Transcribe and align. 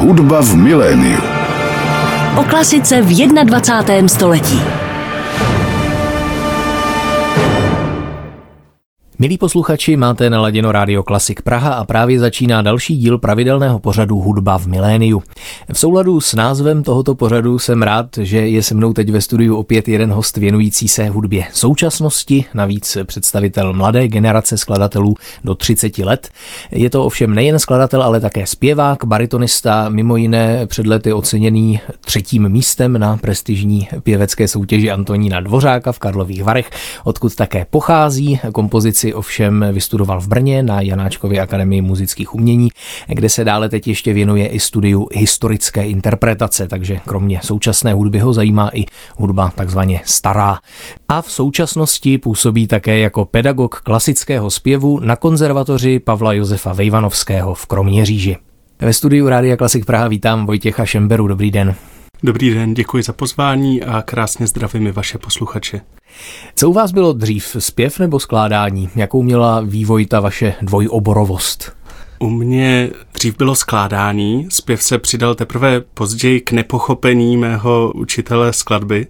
Hudba 0.00 0.40
v 0.40 0.56
miléniu. 0.56 1.20
O 2.40 2.44
klasice 2.48 3.04
v 3.04 3.12
21. 3.44 4.08
století. 4.08 4.60
Milí 9.18 9.38
posluchači, 9.38 9.96
máte 9.96 10.30
naladěno 10.30 10.72
Rádio 10.72 11.02
Klasik 11.02 11.42
Praha 11.42 11.74
a 11.74 11.84
právě 11.84 12.18
začíná 12.18 12.62
další 12.62 12.96
díl 12.96 13.18
pravidelného 13.18 13.78
pořadu 13.78 14.16
Hudba 14.16 14.58
v 14.58 14.66
miléniu. 14.66 15.22
V 15.72 15.78
souladu 15.78 16.20
s 16.20 16.34
názvem 16.34 16.82
tohoto 16.82 17.14
pořadu 17.14 17.58
jsem 17.58 17.82
rád, 17.82 18.06
že 18.20 18.38
je 18.38 18.62
se 18.62 18.74
mnou 18.74 18.92
teď 18.92 19.10
ve 19.10 19.20
studiu 19.20 19.56
opět 19.56 19.88
jeden 19.88 20.12
host 20.12 20.36
věnující 20.36 20.88
se 20.88 21.08
hudbě 21.08 21.44
současnosti, 21.52 22.44
navíc 22.54 22.96
představitel 23.04 23.72
mladé 23.72 24.08
generace 24.08 24.58
skladatelů 24.58 25.14
do 25.44 25.54
30 25.54 25.98
let. 25.98 26.28
Je 26.70 26.90
to 26.90 27.04
ovšem 27.04 27.34
nejen 27.34 27.58
skladatel, 27.58 28.02
ale 28.02 28.20
také 28.20 28.46
zpěvák, 28.46 29.04
baritonista, 29.04 29.88
mimo 29.88 30.16
jiné 30.16 30.66
před 30.66 30.86
lety 30.86 31.12
oceněný 31.12 31.80
třetím 32.00 32.48
místem 32.48 32.98
na 32.98 33.16
prestižní 33.16 33.88
pěvecké 34.02 34.48
soutěži 34.48 34.90
Antonína 34.90 35.40
Dvořáka 35.40 35.92
v 35.92 35.98
Karlových 35.98 36.44
Varech, 36.44 36.70
odkud 37.04 37.34
také 37.34 37.66
pochází 37.70 38.40
kompozici 38.52 39.14
ovšem 39.14 39.64
vystudoval 39.72 40.20
v 40.20 40.28
Brně 40.28 40.62
na 40.62 40.80
Janáčkově 40.80 41.40
akademii 41.40 41.80
muzických 41.80 42.34
umění, 42.34 42.68
kde 43.08 43.28
se 43.28 43.44
dále 43.44 43.68
teď 43.68 43.88
ještě 43.88 44.12
věnuje 44.12 44.46
i 44.46 44.60
studiu 44.60 45.06
historické 45.40 45.86
interpretace, 45.86 46.68
takže 46.68 47.00
kromě 47.06 47.40
současné 47.42 47.92
hudby 47.92 48.18
ho 48.18 48.32
zajímá 48.32 48.70
i 48.74 48.84
hudba 49.16 49.52
takzvaně 49.54 50.00
stará. 50.04 50.58
A 51.08 51.22
v 51.22 51.32
současnosti 51.32 52.18
působí 52.18 52.66
také 52.66 52.98
jako 52.98 53.24
pedagog 53.24 53.80
klasického 53.80 54.50
zpěvu 54.50 55.00
na 55.00 55.16
konzervatoři 55.16 55.98
Pavla 55.98 56.32
Josefa 56.32 56.72
Vejvanovského 56.72 57.54
v 57.54 57.66
Kroměříži. 57.66 58.36
Ve 58.80 58.92
studiu 58.92 59.28
Rádia 59.28 59.56
Klasik 59.56 59.84
Praha 59.84 60.08
vítám 60.08 60.46
Vojtěcha 60.46 60.86
Šemberu. 60.86 61.28
Dobrý 61.28 61.50
den. 61.50 61.74
Dobrý 62.22 62.54
den, 62.54 62.74
děkuji 62.74 63.02
za 63.02 63.12
pozvání 63.12 63.82
a 63.82 64.02
krásně 64.02 64.46
zdravím 64.46 64.86
i 64.86 64.92
vaše 64.92 65.18
posluchače. 65.18 65.80
Co 66.54 66.70
u 66.70 66.72
vás 66.72 66.92
bylo 66.92 67.12
dřív, 67.12 67.56
zpěv 67.58 67.98
nebo 67.98 68.20
skládání? 68.20 68.88
Jakou 68.96 69.22
měla 69.22 69.60
vývoj 69.60 70.06
ta 70.06 70.20
vaše 70.20 70.54
dvojoborovost? 70.62 71.79
U 72.22 72.30
mě 72.30 72.90
dřív 73.14 73.36
bylo 73.36 73.54
skládání, 73.54 74.46
zpěv 74.50 74.82
se 74.82 74.98
přidal 74.98 75.34
teprve 75.34 75.80
později 75.80 76.40
k 76.40 76.52
nepochopení 76.52 77.36
mého 77.36 77.92
učitele 77.94 78.52
skladby 78.52 79.06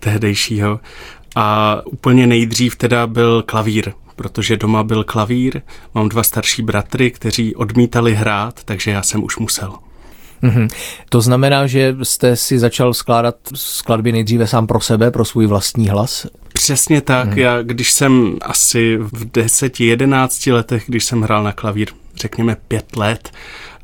tehdejšího 0.00 0.80
a 1.36 1.76
úplně 1.84 2.26
nejdřív 2.26 2.76
teda 2.76 3.06
byl 3.06 3.42
klavír, 3.46 3.92
protože 4.16 4.56
doma 4.56 4.82
byl 4.82 5.04
klavír, 5.04 5.62
mám 5.94 6.08
dva 6.08 6.22
starší 6.22 6.62
bratry, 6.62 7.10
kteří 7.10 7.54
odmítali 7.54 8.14
hrát, 8.14 8.64
takže 8.64 8.90
já 8.90 9.02
jsem 9.02 9.24
už 9.24 9.36
musel. 9.36 9.74
Mm-hmm. 10.42 10.68
To 11.08 11.20
znamená, 11.20 11.66
že 11.66 11.96
jste 12.02 12.36
si 12.36 12.58
začal 12.58 12.94
skládat 12.94 13.36
skladby 13.54 14.12
nejdříve 14.12 14.46
sám 14.46 14.66
pro 14.66 14.80
sebe, 14.80 15.10
pro 15.10 15.24
svůj 15.24 15.46
vlastní 15.46 15.88
hlas? 15.88 16.26
Přesně 16.52 17.00
tak. 17.00 17.28
Mm-hmm. 17.28 17.38
Já, 17.38 17.62
když 17.62 17.92
jsem 17.92 18.36
asi 18.42 18.96
v 18.96 19.26
10-11 19.26 20.52
letech, 20.52 20.84
když 20.86 21.04
jsem 21.04 21.22
hrál 21.22 21.42
na 21.42 21.52
klavír, 21.52 21.88
řekněme 22.20 22.56
pět 22.68 22.96
let, 22.96 23.30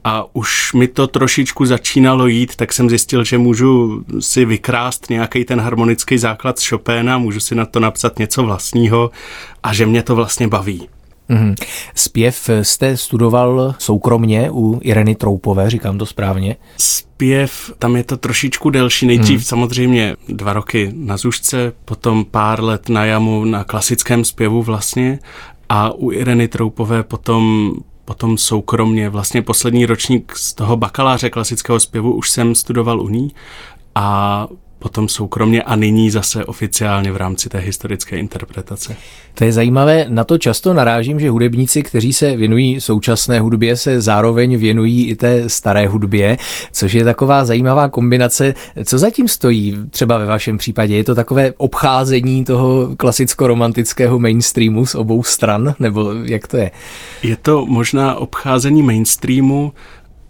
a 0.08 0.24
už 0.32 0.72
mi 0.72 0.88
to 0.88 1.06
trošičku 1.06 1.66
začínalo 1.66 2.26
jít, 2.26 2.56
tak 2.56 2.72
jsem 2.72 2.90
zjistil, 2.90 3.24
že 3.24 3.38
můžu 3.38 4.02
si 4.20 4.44
vykrást 4.44 5.10
nějaký 5.10 5.44
ten 5.44 5.60
harmonický 5.60 6.18
základ 6.18 6.58
z 6.58 6.68
Chopina, 6.68 7.18
můžu 7.18 7.40
si 7.40 7.54
na 7.54 7.66
to 7.66 7.80
napsat 7.80 8.18
něco 8.18 8.42
vlastního 8.42 9.10
a 9.62 9.74
že 9.74 9.86
mě 9.86 10.02
to 10.02 10.14
vlastně 10.14 10.48
baví. 10.48 10.88
Mm-hmm. 11.30 11.54
Zpěv 11.94 12.50
jste 12.62 12.96
studoval 12.96 13.74
soukromně 13.78 14.50
u 14.50 14.80
Ireny 14.82 15.14
Troupové, 15.14 15.70
říkám 15.70 15.98
to 15.98 16.06
správně? 16.06 16.56
Zpěv, 16.76 17.72
tam 17.78 17.96
je 17.96 18.04
to 18.04 18.16
trošičku 18.16 18.70
delší. 18.70 19.06
Nejdřív 19.06 19.40
mm. 19.40 19.44
samozřejmě 19.44 20.16
dva 20.28 20.52
roky 20.52 20.92
na 20.94 21.16
Zušce, 21.16 21.72
potom 21.84 22.24
pár 22.24 22.64
let 22.64 22.88
na 22.88 23.04
jamu 23.04 23.44
na 23.44 23.64
klasickém 23.64 24.24
zpěvu 24.24 24.62
vlastně 24.62 25.18
a 25.68 25.90
u 25.90 26.12
Ireny 26.12 26.48
Troupové 26.48 27.02
potom 27.02 27.72
potom 28.06 28.38
soukromně. 28.38 29.08
Vlastně 29.08 29.42
poslední 29.42 29.86
ročník 29.86 30.32
z 30.36 30.54
toho 30.54 30.76
bakaláře 30.76 31.30
klasického 31.30 31.80
zpěvu 31.80 32.14
už 32.14 32.30
jsem 32.30 32.54
studoval 32.54 33.00
u 33.00 33.08
ní 33.08 33.34
a 33.94 34.48
potom 34.86 35.08
soukromně 35.08 35.62
a 35.62 35.76
nyní 35.76 36.10
zase 36.10 36.44
oficiálně 36.44 37.12
v 37.12 37.16
rámci 37.16 37.48
té 37.48 37.58
historické 37.58 38.16
interpretace. 38.16 38.96
To 39.34 39.44
je 39.44 39.52
zajímavé, 39.52 40.06
na 40.08 40.24
to 40.24 40.38
často 40.38 40.74
narážím, 40.74 41.20
že 41.20 41.30
hudebníci, 41.30 41.82
kteří 41.82 42.12
se 42.12 42.36
věnují 42.36 42.80
současné 42.80 43.40
hudbě, 43.40 43.76
se 43.76 44.00
zároveň 44.00 44.56
věnují 44.56 45.06
i 45.08 45.16
té 45.16 45.48
staré 45.48 45.88
hudbě, 45.88 46.38
což 46.72 46.92
je 46.92 47.04
taková 47.04 47.44
zajímavá 47.44 47.88
kombinace. 47.88 48.54
Co 48.84 48.98
zatím 48.98 49.28
stojí 49.28 49.76
třeba 49.90 50.18
ve 50.18 50.26
vašem 50.26 50.58
případě? 50.58 50.96
Je 50.96 51.04
to 51.04 51.14
takové 51.14 51.52
obcházení 51.56 52.44
toho 52.44 52.96
klasicko-romantického 52.96 54.18
mainstreamu 54.18 54.86
z 54.86 54.94
obou 54.94 55.22
stran, 55.22 55.74
nebo 55.78 56.12
jak 56.24 56.46
to 56.46 56.56
je? 56.56 56.70
Je 57.22 57.36
to 57.36 57.66
možná 57.66 58.14
obcházení 58.14 58.82
mainstreamu, 58.82 59.72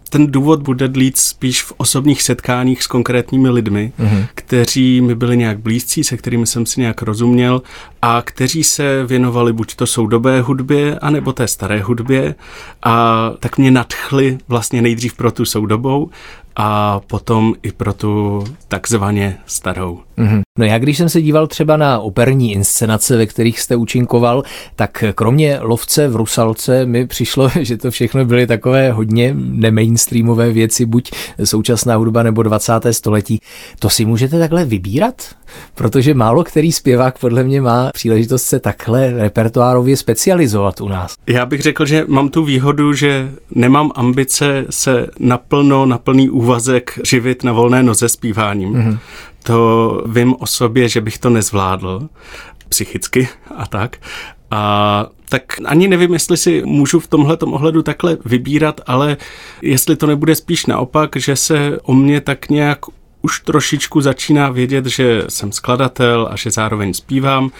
ten 0.09 0.31
důvod 0.31 0.61
bude 0.61 0.87
dlít 0.87 1.17
spíš 1.17 1.63
v 1.63 1.73
osobních 1.77 2.21
setkáních 2.21 2.83
s 2.83 2.87
konkrétními 2.87 3.49
lidmi, 3.49 3.91
mm-hmm. 3.99 4.25
kteří 4.35 5.01
mi 5.01 5.15
byli 5.15 5.37
nějak 5.37 5.59
blízcí, 5.59 6.03
se 6.03 6.17
kterými 6.17 6.47
jsem 6.47 6.65
si 6.65 6.81
nějak 6.81 7.01
rozuměl 7.01 7.61
a 8.01 8.21
kteří 8.25 8.63
se 8.63 9.05
věnovali 9.05 9.53
buď 9.53 9.75
to 9.75 9.87
soudobé 9.87 10.41
hudbě, 10.41 10.99
anebo 10.99 11.33
té 11.33 11.47
staré 11.47 11.81
hudbě 11.81 12.35
a 12.83 13.29
tak 13.39 13.57
mě 13.57 13.71
nadchli 13.71 14.37
vlastně 14.47 14.81
nejdřív 14.81 15.13
pro 15.13 15.31
tu 15.31 15.45
soudobou 15.45 16.09
a 16.55 16.99
potom 16.99 17.53
i 17.63 17.71
pro 17.71 17.93
tu 17.93 18.43
takzvaně 18.67 19.37
starou. 19.45 20.06
Mm-hmm. 20.17 20.41
No 20.59 20.65
já 20.65 20.77
když 20.77 20.97
jsem 20.97 21.09
se 21.09 21.21
díval 21.21 21.47
třeba 21.47 21.77
na 21.77 21.99
operní 21.99 22.53
inscenace, 22.53 23.17
ve 23.17 23.25
kterých 23.25 23.59
jste 23.59 23.75
účinkoval, 23.75 24.43
tak 24.75 25.03
kromě 25.15 25.59
lovce 25.61 26.07
v 26.07 26.15
Rusalce 26.15 26.85
mi 26.85 27.07
přišlo, 27.07 27.49
že 27.61 27.77
to 27.77 27.91
všechno 27.91 28.25
byly 28.25 28.47
takové 28.47 28.91
hodně 28.91 29.33
nemainstreamové 29.37 30.51
věci, 30.51 30.85
buď 30.85 31.11
současná 31.43 31.95
hudba 31.95 32.23
nebo 32.23 32.43
20. 32.43 32.73
století. 32.91 33.39
To 33.79 33.89
si 33.89 34.05
můžete 34.05 34.39
takhle 34.39 34.65
vybírat? 34.65 35.35
Protože 35.75 36.13
málo 36.13 36.43
který 36.43 36.71
zpěvák 36.71 37.19
podle 37.19 37.43
mě 37.43 37.61
má 37.61 37.89
příležitost 37.93 38.43
se 38.43 38.59
takhle 38.59 39.11
repertoárově 39.11 39.97
specializovat 39.97 40.81
u 40.81 40.87
nás. 40.87 41.15
Já 41.27 41.45
bych 41.45 41.61
řekl, 41.61 41.85
že 41.85 42.05
mám 42.07 42.29
tu 42.29 42.43
výhodu, 42.43 42.93
že 42.93 43.31
nemám 43.55 43.91
ambice 43.95 44.65
se 44.69 45.07
naplno, 45.19 45.85
na 45.85 45.97
plný 45.97 46.29
úvazek 46.29 46.99
živit 47.03 47.43
na 47.43 47.51
volné 47.51 47.83
noze 47.83 48.09
zpíváním. 48.09 48.73
Mm-hmm. 48.73 48.97
To 49.47 50.03
vím 50.05 50.35
o 50.39 50.45
sobě, 50.45 50.89
že 50.89 51.01
bych 51.01 51.17
to 51.17 51.29
nezvládl 51.29 52.09
psychicky 52.69 53.29
a 53.55 53.67
tak. 53.67 53.97
A 54.51 55.05
tak 55.29 55.43
ani 55.65 55.87
nevím, 55.87 56.13
jestli 56.13 56.37
si 56.37 56.61
můžu 56.65 56.99
v 56.99 57.07
tomhle 57.07 57.37
ohledu 57.37 57.83
takhle 57.83 58.17
vybírat, 58.25 58.81
ale 58.87 59.17
jestli 59.61 59.95
to 59.95 60.07
nebude 60.07 60.35
spíš 60.35 60.65
naopak, 60.65 61.15
že 61.15 61.35
se 61.35 61.79
o 61.83 61.93
mě 61.93 62.21
tak 62.21 62.49
nějak 62.49 62.79
už 63.21 63.39
trošičku 63.39 64.01
začíná 64.01 64.49
vědět, 64.49 64.85
že 64.85 65.23
jsem 65.29 65.51
skladatel 65.51 66.27
a 66.31 66.35
že 66.35 66.51
zároveň 66.51 66.93
zpívám 66.93 67.51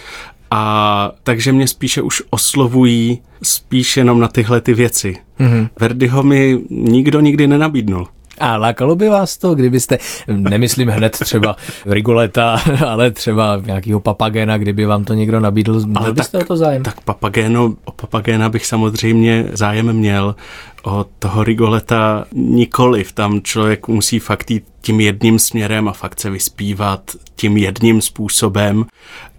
a 0.52 1.12
takže 1.24 1.52
mě 1.52 1.68
spíše 1.68 2.02
už 2.02 2.24
oslovují 2.30 3.22
spíš 3.44 3.98
jenom 3.98 4.20
na 4.20 4.28
tyhle 4.28 4.62
ty 4.62 4.74
věci. 4.74 5.18
Mm-hmm. 5.40 5.70
Verdiho 5.80 6.24
mi 6.24 6.60
nikdo 6.70 7.20
nikdy 7.20 7.48
nenabídnul. 7.48 8.08
A 8.40 8.58
lákalo 8.58 8.96
by 8.96 9.10
vás 9.10 9.38
to, 9.38 9.56
kdybyste, 9.56 9.98
nemyslím 10.28 10.90
hned 10.90 11.12
třeba 11.20 11.56
Rigoleta, 11.86 12.62
ale 12.88 13.12
třeba 13.12 13.62
nějakého 13.66 14.00
papagéna, 14.00 14.58
kdyby 14.58 14.86
vám 14.86 15.06
to 15.06 15.14
někdo 15.14 15.40
nabídl, 15.40 15.86
měl 15.86 16.14
byste 16.14 16.38
tak, 16.38 16.46
o 16.46 16.48
to 16.48 16.58
zájem? 16.58 16.84
Tak 16.84 17.02
papagéno, 17.02 17.74
o 17.86 17.92
papagéna 17.92 18.50
bych 18.50 18.66
samozřejmě 18.66 19.46
zájem 19.54 19.94
měl, 19.94 20.36
o 20.84 21.06
toho 21.20 21.44
Rigoleta 21.44 22.26
nikoliv. 22.34 23.12
Tam 23.12 23.42
člověk 23.42 23.88
musí 23.88 24.20
fakt 24.20 24.52
jít 24.52 24.64
tím 24.82 25.00
jedním 25.00 25.40
směrem 25.40 25.88
a 25.88 25.92
fakt 25.94 26.20
se 26.20 26.30
vyspívat 26.30 27.12
tím 27.36 27.58
jedním 27.58 28.02
způsobem 28.02 28.86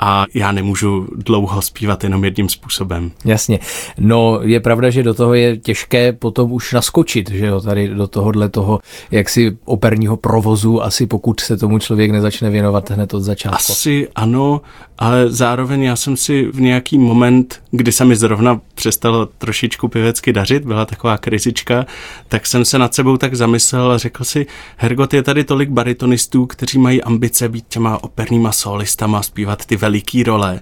a 0.00 0.24
já 0.34 0.52
nemůžu 0.52 1.08
dlouho 1.16 1.62
zpívat 1.62 2.04
jenom 2.04 2.24
jedním 2.24 2.48
způsobem. 2.48 3.10
Jasně. 3.24 3.58
No 3.98 4.40
je 4.42 4.60
pravda, 4.60 4.90
že 4.90 5.02
do 5.02 5.14
toho 5.14 5.34
je 5.34 5.56
těžké 5.56 6.12
potom 6.12 6.52
už 6.52 6.72
naskočit, 6.72 7.30
že 7.30 7.46
jo, 7.46 7.60
tady 7.60 7.88
do 7.88 8.06
tohohle 8.06 8.48
toho 8.48 8.78
jaksi 9.10 9.56
operního 9.64 10.16
provozu, 10.16 10.82
asi 10.82 11.06
pokud 11.06 11.40
se 11.40 11.56
tomu 11.56 11.78
člověk 11.78 12.10
nezačne 12.10 12.50
věnovat 12.50 12.90
hned 12.90 13.14
od 13.14 13.20
začátku. 13.20 13.72
Asi 13.72 14.08
ano, 14.14 14.60
ale 14.98 15.30
zároveň 15.30 15.82
já 15.82 15.96
jsem 15.96 16.16
si 16.16 16.44
v 16.44 16.60
nějaký 16.60 16.98
moment, 16.98 17.62
kdy 17.70 17.92
se 17.92 18.04
mi 18.04 18.16
zrovna 18.16 18.60
přestalo 18.74 19.26
trošičku 19.26 19.88
pěvecky 19.88 20.32
dařit, 20.32 20.64
byla 20.64 20.84
taková 20.84 21.18
krizička, 21.28 21.86
tak 22.28 22.46
jsem 22.46 22.64
se 22.64 22.78
nad 22.78 22.94
sebou 22.94 23.16
tak 23.16 23.34
zamyslel 23.34 23.92
a 23.92 23.98
řekl 23.98 24.24
si, 24.24 24.46
Hergot, 24.76 25.14
je 25.14 25.22
tady 25.22 25.44
tolik 25.44 25.70
baritonistů, 25.70 26.46
kteří 26.46 26.78
mají 26.78 27.02
ambice 27.02 27.48
být 27.48 27.64
těma 27.68 28.04
operníma 28.04 28.52
solistama, 28.52 29.22
zpívat 29.22 29.66
ty 29.66 29.76
veliký 29.76 30.22
role. 30.22 30.60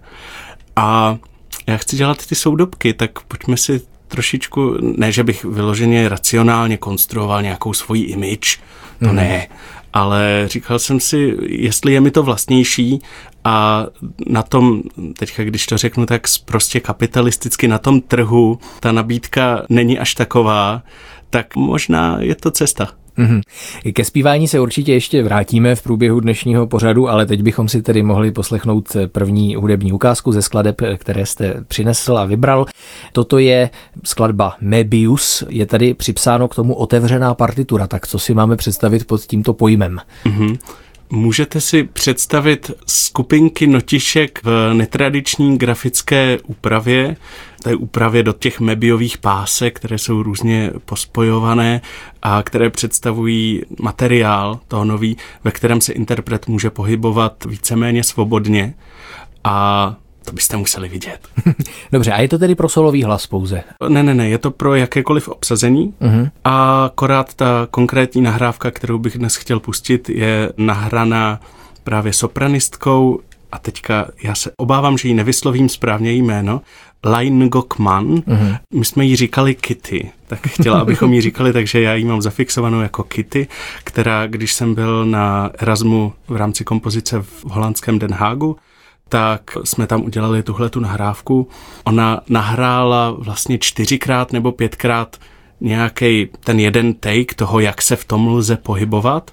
A 0.77 1.19
já 1.67 1.77
chci 1.77 1.97
dělat 1.97 2.27
ty 2.27 2.35
soudobky, 2.35 2.95
tak 2.95 3.21
pojďme 3.21 3.57
si 3.57 3.81
trošičku, 4.09 4.75
ne, 4.81 5.13
že 5.13 5.25
bych 5.25 5.45
vyloženě 5.45 6.09
racionálně 6.09 6.77
konstruoval 6.77 7.43
nějakou 7.43 7.73
svoji 7.73 8.03
image, 8.03 8.59
to 8.99 9.09
mm. 9.09 9.17
ne, 9.17 9.49
ale 9.97 10.45
říkal 10.47 10.79
jsem 10.79 11.01
si, 11.01 11.37
jestli 11.47 11.93
je 11.93 12.01
mi 12.01 12.11
to 12.11 12.23
vlastnější 12.23 13.01
a 13.45 13.87
na 14.27 14.43
tom, 14.43 14.83
teďka 15.19 15.45
když 15.45 15.67
to 15.67 15.79
řeknu 15.79 16.07
tak 16.07 16.23
prostě 16.45 16.81
kapitalisticky, 16.81 17.69
na 17.69 17.79
tom 17.79 18.01
trhu 18.01 18.59
ta 18.81 18.93
nabídka 18.93 19.63
není 19.69 19.99
až 19.99 20.15
taková, 20.15 20.83
tak 21.31 21.57
možná 21.57 22.17
je 22.21 22.35
to 22.35 22.51
cesta. 22.51 22.89
Mm-hmm. 23.19 23.41
Ke 23.93 24.05
zpívání 24.05 24.49
se 24.49 24.61
určitě 24.61 24.93
ještě 24.93 25.23
vrátíme 25.23 25.75
v 25.75 25.83
průběhu 25.83 26.21
dnešního 26.21 26.67
pořadu, 26.67 27.09
ale 27.09 27.27
teď 27.27 27.43
bychom 27.43 27.69
si 27.69 27.83
tedy 27.83 28.03
mohli 28.03 28.31
poslechnout 28.31 28.97
první 29.13 29.57
hudební 29.57 29.93
ukázku 29.93 30.33
ze 30.33 30.43
skladeb, 30.43 30.77
které 30.97 31.27
jste 31.27 31.55
přinesl 31.69 32.19
a 32.19 32.25
vybral. 32.25 32.67
Toto 33.13 33.39
je 33.39 33.71
skladba 34.05 34.57
Mebius, 34.61 35.45
je 35.49 35.67
tady 35.67 35.95
připsáno 35.95 36.49
k 36.49 36.55
tomu 36.55 36.75
otevřená 36.75 37.35
partitura, 37.35 37.87
tak 37.87 38.07
co 38.07 38.19
si 38.19 38.35
máme 38.35 38.57
představit 38.57 39.07
pod 39.07 39.21
tímto 39.21 39.53
pojmem? 39.53 39.99
Mm-hmm. 40.25 40.59
Můžete 41.11 41.61
si 41.61 41.85
představit 41.85 42.71
skupinky 42.87 43.67
notišek 43.67 44.41
v 44.43 44.75
netradiční 44.75 45.59
grafické 45.59 46.39
úpravě, 46.47 47.17
té 47.63 47.75
úpravě 47.75 48.23
do 48.23 48.33
těch 48.33 48.61
mebiových 48.61 49.19
pásek, 49.19 49.77
které 49.77 49.99
jsou 49.99 50.23
různě 50.23 50.71
pospojované 50.85 51.81
a 52.23 52.43
které 52.43 52.71
představují 52.71 53.63
materiál 53.81 54.61
toho 54.69 54.85
nový, 54.85 55.17
ve 55.45 55.51
kterém 55.51 55.81
se 55.81 55.93
interpret 55.93 56.49
může 56.49 56.71
pohybovat 56.71 57.45
víceméně 57.45 58.05
svobodně. 58.05 58.75
A 59.45 59.97
to 60.27 60.33
byste 60.33 60.57
museli 60.57 60.89
vidět. 60.89 61.19
Dobře, 61.93 62.13
a 62.13 62.21
je 62.21 62.29
to 62.29 62.39
tedy 62.39 62.55
pro 62.55 62.69
solový 62.69 63.05
hlas 63.05 63.27
pouze? 63.27 63.63
Ne, 63.89 64.03
ne, 64.03 64.15
ne, 64.15 64.29
je 64.29 64.39
to 64.39 64.51
pro 64.51 64.75
jakékoliv 64.75 65.29
obsazení 65.29 65.95
uh-huh. 66.01 66.31
a 66.45 66.85
akorát 66.85 67.35
ta 67.35 67.69
konkrétní 67.71 68.23
nahrávka, 68.23 68.71
kterou 68.71 68.99
bych 68.99 69.19
dnes 69.19 69.37
chtěl 69.37 69.61
pustit, 69.61 70.09
je 70.09 70.53
nahraná 70.57 71.41
právě 71.85 72.13
sopranistkou 72.13 73.21
a 73.53 73.59
teďka 73.59 74.09
já 74.23 74.35
se 74.35 74.51
obávám, 74.57 74.99
že 74.99 75.09
ji 75.09 75.15
nevyslovím 75.15 75.69
správně 75.69 76.13
jméno, 76.13 76.61
Lain 77.05 77.49
Gokman. 77.49 78.07
Uh-huh. 78.07 78.59
My 78.75 78.85
jsme 78.85 79.05
jí 79.05 79.17
říkali 79.17 79.55
Kitty, 79.55 80.11
tak 80.27 80.47
chtěla, 80.47 80.81
abychom 80.81 81.13
jí 81.13 81.21
říkali, 81.21 81.53
takže 81.53 81.81
já 81.81 81.95
ji 81.95 82.05
mám 82.05 82.23
zafixovanou 82.23 82.81
jako 82.81 83.03
Kitty, 83.03 83.49
která, 83.85 84.27
když 84.27 84.53
jsem 84.53 84.75
byl 84.75 85.07
na 85.07 85.51
Erasmu 85.59 86.13
v 86.29 86.37
rámci 86.37 86.65
kompozice 86.65 87.23
v 87.23 87.45
holandském 87.45 87.99
Den 87.99 88.15
Hagu, 88.15 88.57
tak 89.09 89.43
jsme 89.65 89.87
tam 89.87 90.03
udělali 90.03 90.43
tuhle 90.43 90.71
tu 90.71 90.81
nahrávku. 90.81 91.49
Ona 91.85 92.21
nahrála 92.29 93.11
vlastně 93.11 93.59
čtyřikrát 93.59 94.33
nebo 94.33 94.53
pětkrát 94.53 95.17
nějaký 95.61 96.29
ten 96.45 96.61
jeden 96.61 96.95
take 96.95 97.35
toho, 97.37 97.61
jak 97.61 97.83
se 97.83 97.97
v 97.97 98.05
tom 98.05 98.29
lze 98.29 98.57
pohybovat. 98.57 99.31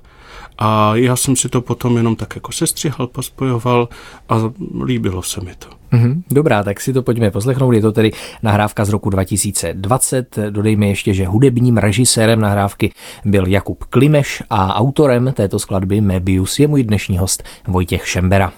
A 0.58 0.96
já 0.96 1.16
jsem 1.16 1.36
si 1.36 1.50
to 1.50 1.62
potom 1.62 1.98
jenom 1.98 2.16
tak 2.16 2.36
jako 2.36 2.52
sestřihal, 2.52 3.08
pospojoval 3.08 3.90
a 4.30 4.36
líbilo 4.84 5.24
se 5.24 5.42
mi 5.42 5.56
to. 5.56 5.68
Mm-hmm. 5.94 6.22
Dobrá, 6.31 6.64
tak 6.64 6.81
si 6.81 6.94
to 6.94 7.04
pojďme 7.04 7.31
poslechnout. 7.31 7.72
Je 7.72 7.81
to 7.81 7.92
tedy 7.92 8.12
nahrávka 8.44 8.86
z 8.86 8.90
roku 8.90 9.10
2020. 9.10 10.40
Dodejme 10.50 10.88
ještě, 10.88 11.14
že 11.14 11.28
hudebním 11.28 11.78
režisérem 11.78 12.42
nahrávky 12.42 12.92
byl 13.25 13.48
Jakub 13.48 13.84
Klimeš 13.84 14.44
a 14.50 14.75
autorem 14.75 15.34
této 15.34 15.60
skladby 15.60 16.02
Mebius 16.02 16.60
je 16.60 16.68
můj 16.68 16.84
dnešní 16.84 17.18
host 17.18 17.44
Vojtěch 17.68 18.08
Šembera. 18.08 18.54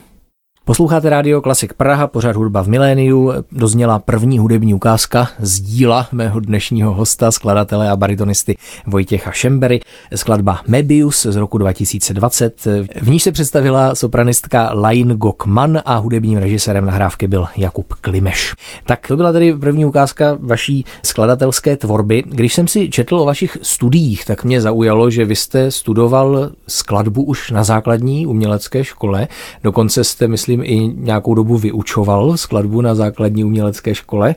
Posloucháte 0.68 1.10
rádio 1.10 1.42
Klasik 1.42 1.74
Praha, 1.74 2.08
pořád 2.08 2.36
hudba 2.36 2.64
v 2.64 2.68
miléniu. 2.68 3.34
Dozněla 3.52 4.00
první 4.00 4.40
hudební 4.40 4.74
ukázka 4.74 5.28
z 5.40 5.60
díla 5.60 6.08
mého 6.12 6.40
dnešního 6.40 6.94
hosta, 6.94 7.32
skladatele 7.32 7.90
a 7.90 7.96
baritonisty 7.96 8.58
Vojtěcha 8.88 9.32
Šembery, 9.32 9.80
skladba 10.16 10.62
Mebius 10.68 11.26
z 11.26 11.36
roku 11.36 11.58
2020. 11.58 12.66
V 13.02 13.10
ní 13.10 13.20
se 13.20 13.32
představila 13.32 13.96
sopranistka 13.96 14.70
Lain 14.74 15.08
Gokman 15.08 15.82
a 15.86 15.96
hudebním 15.96 16.38
režisérem 16.38 16.86
nahrávky 16.86 17.28
byl 17.28 17.48
Jakub 17.58 17.94
Klimeš. 17.94 18.54
Tak 18.86 19.08
to 19.08 19.18
byla 19.18 19.32
tedy 19.32 19.54
první 19.54 19.86
ukázka 19.86 20.38
vaší 20.40 20.86
skladatelské 21.04 21.78
tvorby. 21.78 22.24
Když 22.26 22.54
jsem 22.54 22.68
si 22.68 22.90
četl 22.90 23.16
o 23.16 23.26
vašich 23.26 23.58
studiích, 23.62 24.26
tak 24.26 24.44
mě 24.44 24.62
zaujalo, 24.62 25.10
že 25.10 25.26
vy 25.26 25.36
jste 25.36 25.72
studoval 25.72 26.50
skladbu 26.68 27.24
už 27.24 27.52
na 27.52 27.64
základní 27.64 28.28
umělecké 28.28 28.84
škole. 28.84 29.28
Dokonce 29.64 30.04
jste, 30.04 30.28
myslím, 30.28 30.55
myslím, 30.58 30.90
i 30.90 30.94
nějakou 30.96 31.34
dobu 31.34 31.58
vyučoval 31.58 32.38
skladbu 32.38 32.82
na 32.82 32.96
základní 32.96 33.44
umělecké 33.44 33.96
škole. 33.96 34.36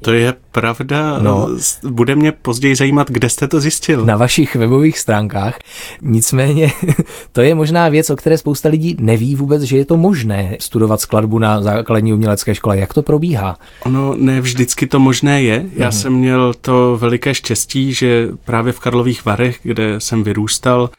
To 0.00 0.12
je 0.12 0.34
pravda. 0.52 1.18
No. 1.18 1.48
Bude 1.88 2.14
mě 2.16 2.32
později 2.32 2.76
zajímat, 2.76 3.10
kde 3.10 3.28
jste 3.28 3.48
to 3.48 3.60
zjistil. 3.60 4.04
Na 4.04 4.16
vašich 4.16 4.56
webových 4.56 4.98
stránkách. 4.98 5.58
Nicméně 6.00 6.72
to 7.32 7.40
je 7.40 7.54
možná 7.54 7.88
věc, 7.88 8.10
o 8.10 8.16
které 8.16 8.38
spousta 8.38 8.68
lidí 8.68 8.96
neví 9.00 9.36
vůbec, 9.36 9.62
že 9.62 9.76
je 9.76 9.84
to 9.84 9.96
možné 9.96 10.56
studovat 10.60 11.00
skladbu 11.00 11.38
na 11.38 11.62
základní 11.62 12.12
umělecké 12.12 12.54
škole. 12.54 12.78
Jak 12.78 12.94
to 12.94 13.02
probíhá? 13.02 13.58
Ono 13.86 14.14
ne 14.16 14.40
vždycky 14.40 14.86
to 14.86 14.98
možné 15.00 15.42
je. 15.42 15.66
Já 15.74 15.88
hmm. 15.88 15.92
jsem 15.92 16.12
měl 16.12 16.54
to 16.60 16.96
veliké 17.00 17.34
štěstí, 17.34 17.92
že 17.92 18.28
právě 18.44 18.72
v 18.72 18.80
Karlových 18.80 19.24
Varech, 19.24 19.58
kde 19.62 20.00
jsem 20.00 20.22
vyrůstal, 20.22 20.90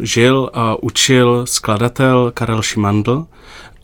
žil 0.00 0.50
a 0.54 0.82
učil 0.82 1.46
skladatel 1.46 2.30
Karel 2.34 2.62
Šimandl 2.62 3.26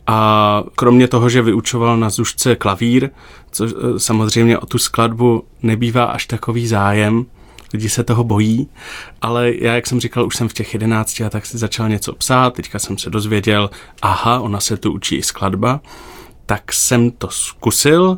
a 0.07 0.63
kromě 0.75 1.07
toho, 1.07 1.29
že 1.29 1.41
vyučoval 1.41 1.97
na 1.97 2.09
zušce 2.09 2.55
klavír, 2.55 3.09
což 3.51 3.71
e, 3.71 3.99
samozřejmě 3.99 4.57
o 4.57 4.65
tu 4.65 4.77
skladbu 4.77 5.43
nebývá 5.63 6.03
až 6.03 6.25
takový 6.25 6.67
zájem, 6.67 7.25
lidi 7.73 7.89
se 7.89 8.03
toho 8.03 8.23
bojí, 8.23 8.67
ale 9.21 9.51
já, 9.55 9.75
jak 9.75 9.87
jsem 9.87 9.99
říkal, 9.99 10.25
už 10.25 10.35
jsem 10.35 10.49
v 10.49 10.53
těch 10.53 10.73
jedenácti 10.73 11.23
a 11.23 11.29
tak 11.29 11.45
si 11.45 11.57
začal 11.57 11.89
něco 11.89 12.13
psát, 12.13 12.53
teďka 12.53 12.79
jsem 12.79 12.97
se 12.97 13.09
dozvěděl, 13.09 13.69
aha, 14.01 14.39
ona 14.39 14.59
se 14.59 14.77
tu 14.77 14.91
učí 14.91 15.15
i 15.15 15.23
skladba, 15.23 15.81
tak 16.45 16.73
jsem 16.73 17.11
to 17.11 17.27
zkusil 17.29 18.17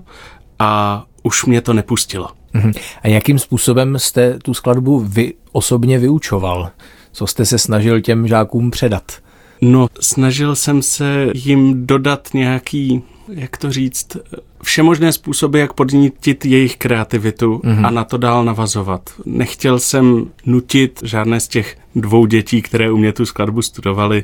a 0.59 1.03
už 1.23 1.45
mě 1.45 1.61
to 1.61 1.73
nepustilo. 1.73 2.29
Mhm. 2.53 2.71
A 3.01 3.07
jakým 3.07 3.39
způsobem 3.39 3.99
jste 3.99 4.39
tu 4.39 4.53
skladbu 4.53 4.99
vy 4.99 5.33
osobně 5.51 5.99
vyučoval? 5.99 6.69
Co 7.11 7.27
jste 7.27 7.45
se 7.45 7.57
snažil 7.57 8.01
těm 8.01 8.27
žákům 8.27 8.71
předat? 8.71 9.22
No, 9.63 9.87
snažil 9.99 10.55
jsem 10.55 10.81
se 10.81 11.31
jim 11.33 11.87
dodat 11.87 12.29
nějaký, 12.33 13.03
jak 13.27 13.57
to 13.57 13.71
říct, 13.71 14.17
všemožné 14.63 15.11
způsoby, 15.11 15.59
jak 15.59 15.73
podnítit 15.73 16.45
jejich 16.45 16.77
kreativitu 16.77 17.57
mm-hmm. 17.57 17.85
a 17.85 17.89
na 17.89 18.03
to 18.03 18.17
dál 18.17 18.45
navazovat. 18.45 19.09
Nechtěl 19.25 19.79
jsem 19.79 20.25
nutit 20.45 20.99
žádné 21.03 21.39
z 21.39 21.47
těch 21.47 21.77
dvou 21.95 22.25
dětí, 22.25 22.61
které 22.61 22.91
u 22.91 22.97
mě 22.97 23.13
tu 23.13 23.25
skladbu 23.25 23.61
studovali, 23.61 24.23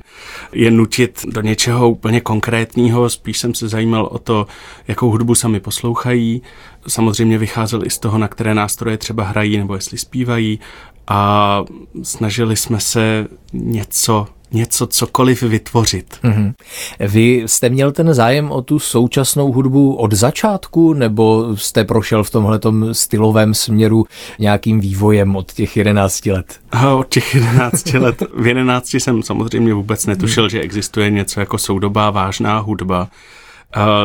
je 0.53 0.72
nutit 0.72 1.25
do 1.27 1.41
něčeho 1.41 1.89
úplně 1.89 2.22
konkrétního, 2.22 3.10
spíš 3.10 3.39
jsem 3.39 3.53
se 3.53 3.67
zajímal 3.67 4.10
o 4.12 4.19
to, 4.19 4.48
jakou 4.88 5.10
hudbu 5.10 5.36
sami 5.36 5.60
poslouchají. 5.60 6.41
Samozřejmě 6.88 7.38
vycházel 7.38 7.86
i 7.86 7.89
z 7.89 8.00
toho, 8.00 8.17
na 8.17 8.27
které 8.27 8.53
nástroje 8.53 8.98
třeba 8.98 9.24
hrají 9.24 9.58
nebo 9.58 9.75
jestli 9.75 9.98
zpívají 9.98 10.60
a 11.08 11.63
snažili 12.03 12.55
jsme 12.55 12.79
se 12.79 13.27
něco 13.53 14.27
něco, 14.51 14.88
cokoliv 14.88 15.41
vytvořit. 15.44 16.20
Mm-hmm. 16.24 16.53
Vy 17.00 17.44
jste 17.46 17.70
měl 17.70 17.91
ten 17.91 18.13
zájem 18.13 18.51
o 18.51 18.62
tu 18.62 18.79
současnou 18.79 19.51
hudbu 19.51 19.96
od 19.96 20.13
začátku, 20.13 20.94
nebo 20.94 21.56
jste 21.56 21.84
prošel 21.84 22.24
v 22.24 22.29
tomhle 22.29 22.60
stylovém 22.91 23.53
směru 23.53 24.06
nějakým 24.39 24.79
vývojem 24.79 25.36
od 25.36 25.53
těch 25.53 25.77
11 25.77 26.25
let? 26.25 26.60
A 26.72 26.94
od 26.94 27.10
těch 27.10 27.36
11 27.36 27.94
let. 27.94 28.24
V 28.34 28.48
11 28.48 28.94
jsem 28.94 29.24
samozřejmě 29.24 29.74
vůbec 29.74 30.06
netušil, 30.06 30.44
mm. 30.44 30.50
že 30.50 30.62
existuje 30.62 31.10
něco 31.10 31.39
jako 31.39 31.58
soudobá 31.58 32.10
vážná 32.10 32.60
hudba. 32.60 33.08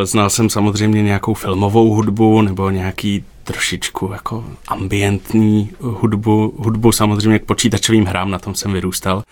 Znal 0.04 0.30
jsem 0.30 0.50
samozřejmě 0.50 1.02
nějakou 1.02 1.34
filmovou 1.34 1.94
hudbu 1.94 2.42
nebo 2.42 2.70
nějaký 2.70 3.24
trošičku 3.44 4.10
jako 4.12 4.44
ambientní 4.68 5.70
hudbu, 5.80 6.54
hudbu 6.58 6.92
samozřejmě 6.92 7.38
k 7.38 7.44
počítačovým 7.44 8.04
hrám, 8.04 8.30
na 8.30 8.38
tom 8.38 8.54
jsem 8.54 8.72
vyrůstal. 8.72 9.22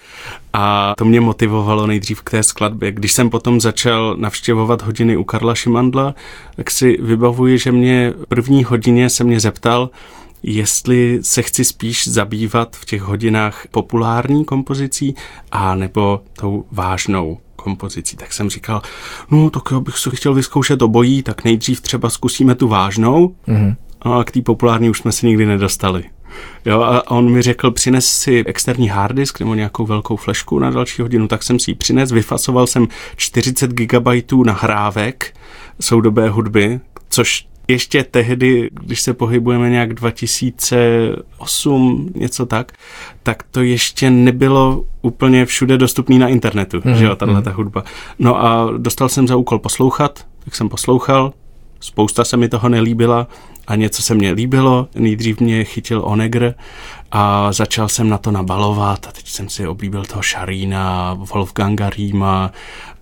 A 0.52 0.94
to 0.98 1.04
mě 1.04 1.20
motivovalo 1.20 1.86
nejdřív 1.86 2.22
k 2.22 2.30
té 2.30 2.42
skladbě. 2.42 2.92
Když 2.92 3.12
jsem 3.12 3.30
potom 3.30 3.60
začal 3.60 4.16
navštěvovat 4.16 4.82
hodiny 4.82 5.16
u 5.16 5.24
Karla 5.24 5.54
Šimandla, 5.54 6.14
tak 6.56 6.70
si 6.70 6.98
vybavuji, 7.02 7.58
že 7.58 7.72
mě 7.72 8.12
první 8.28 8.64
hodině 8.64 9.10
se 9.10 9.24
mě 9.24 9.40
zeptal, 9.40 9.90
jestli 10.42 11.18
se 11.22 11.42
chci 11.42 11.64
spíš 11.64 12.08
zabývat 12.08 12.76
v 12.76 12.84
těch 12.84 13.02
hodinách 13.02 13.66
populární 13.70 14.44
kompozicí 14.44 15.14
a 15.52 15.74
nebo 15.74 16.20
tou 16.32 16.64
vážnou 16.72 17.38
kompozicí. 17.56 18.16
Tak 18.16 18.32
jsem 18.32 18.50
říkal, 18.50 18.82
no 19.30 19.50
tak 19.50 19.62
já 19.72 19.80
bych 19.80 19.98
se 19.98 20.10
chtěl 20.10 20.34
vyzkoušet 20.34 20.82
obojí, 20.82 21.22
tak 21.22 21.44
nejdřív 21.44 21.80
třeba 21.80 22.10
zkusíme 22.10 22.54
tu 22.54 22.68
vážnou 22.68 23.34
mm-hmm. 23.48 23.76
A 24.02 24.24
k 24.24 24.30
té 24.30 24.42
populární 24.42 24.90
už 24.90 24.98
jsme 24.98 25.12
se 25.12 25.26
nikdy 25.26 25.46
nedostali. 25.46 26.04
Jo, 26.64 26.80
a 26.80 27.10
on 27.10 27.30
mi 27.30 27.42
řekl, 27.42 27.70
přines 27.70 28.06
si 28.06 28.44
externí 28.46 28.88
harddisk 28.88 29.40
nebo 29.40 29.54
nějakou 29.54 29.86
velkou 29.86 30.16
flešku 30.16 30.58
na 30.58 30.70
další 30.70 31.02
hodinu, 31.02 31.28
tak 31.28 31.42
jsem 31.42 31.58
si 31.58 31.70
ji 31.70 31.74
přines, 31.74 32.12
vyfasoval 32.12 32.66
jsem 32.66 32.88
40 33.16 33.70
GB 33.70 34.08
nahrávek 34.44 35.34
soudobé 35.80 36.28
hudby, 36.28 36.80
což 37.08 37.46
ještě 37.68 38.04
tehdy, 38.04 38.70
když 38.72 39.00
se 39.00 39.14
pohybujeme 39.14 39.70
nějak 39.70 39.94
2008, 39.94 42.10
něco 42.14 42.46
tak, 42.46 42.72
tak 43.22 43.42
to 43.50 43.62
ještě 43.62 44.10
nebylo 44.10 44.84
úplně 45.02 45.46
všude 45.46 45.78
dostupný 45.78 46.18
na 46.18 46.28
internetu, 46.28 46.78
mm-hmm. 46.78 46.94
že 46.94 47.04
jo, 47.04 47.16
tahle 47.16 47.40
mm-hmm. 47.40 47.44
ta 47.44 47.50
hudba. 47.50 47.84
No 48.18 48.44
a 48.44 48.68
dostal 48.78 49.08
jsem 49.08 49.28
za 49.28 49.36
úkol 49.36 49.58
poslouchat, 49.58 50.26
tak 50.44 50.54
jsem 50.54 50.68
poslouchal, 50.68 51.32
spousta 51.80 52.24
se 52.24 52.36
mi 52.36 52.48
toho 52.48 52.68
nelíbila 52.68 53.28
a 53.66 53.74
něco 53.74 54.02
se 54.02 54.14
mně 54.14 54.32
líbilo. 54.32 54.88
Nejdřív 54.94 55.40
mě 55.40 55.64
chytil 55.64 56.02
Onegr 56.04 56.54
a 57.12 57.52
začal 57.52 57.88
jsem 57.88 58.08
na 58.08 58.18
to 58.18 58.30
nabalovat 58.30 59.06
a 59.06 59.12
teď 59.12 59.28
jsem 59.28 59.48
si 59.48 59.66
oblíbil 59.66 60.04
toho 60.04 60.22
Šarína, 60.22 61.14
Wolfganga 61.14 61.90
Rýma 61.90 62.52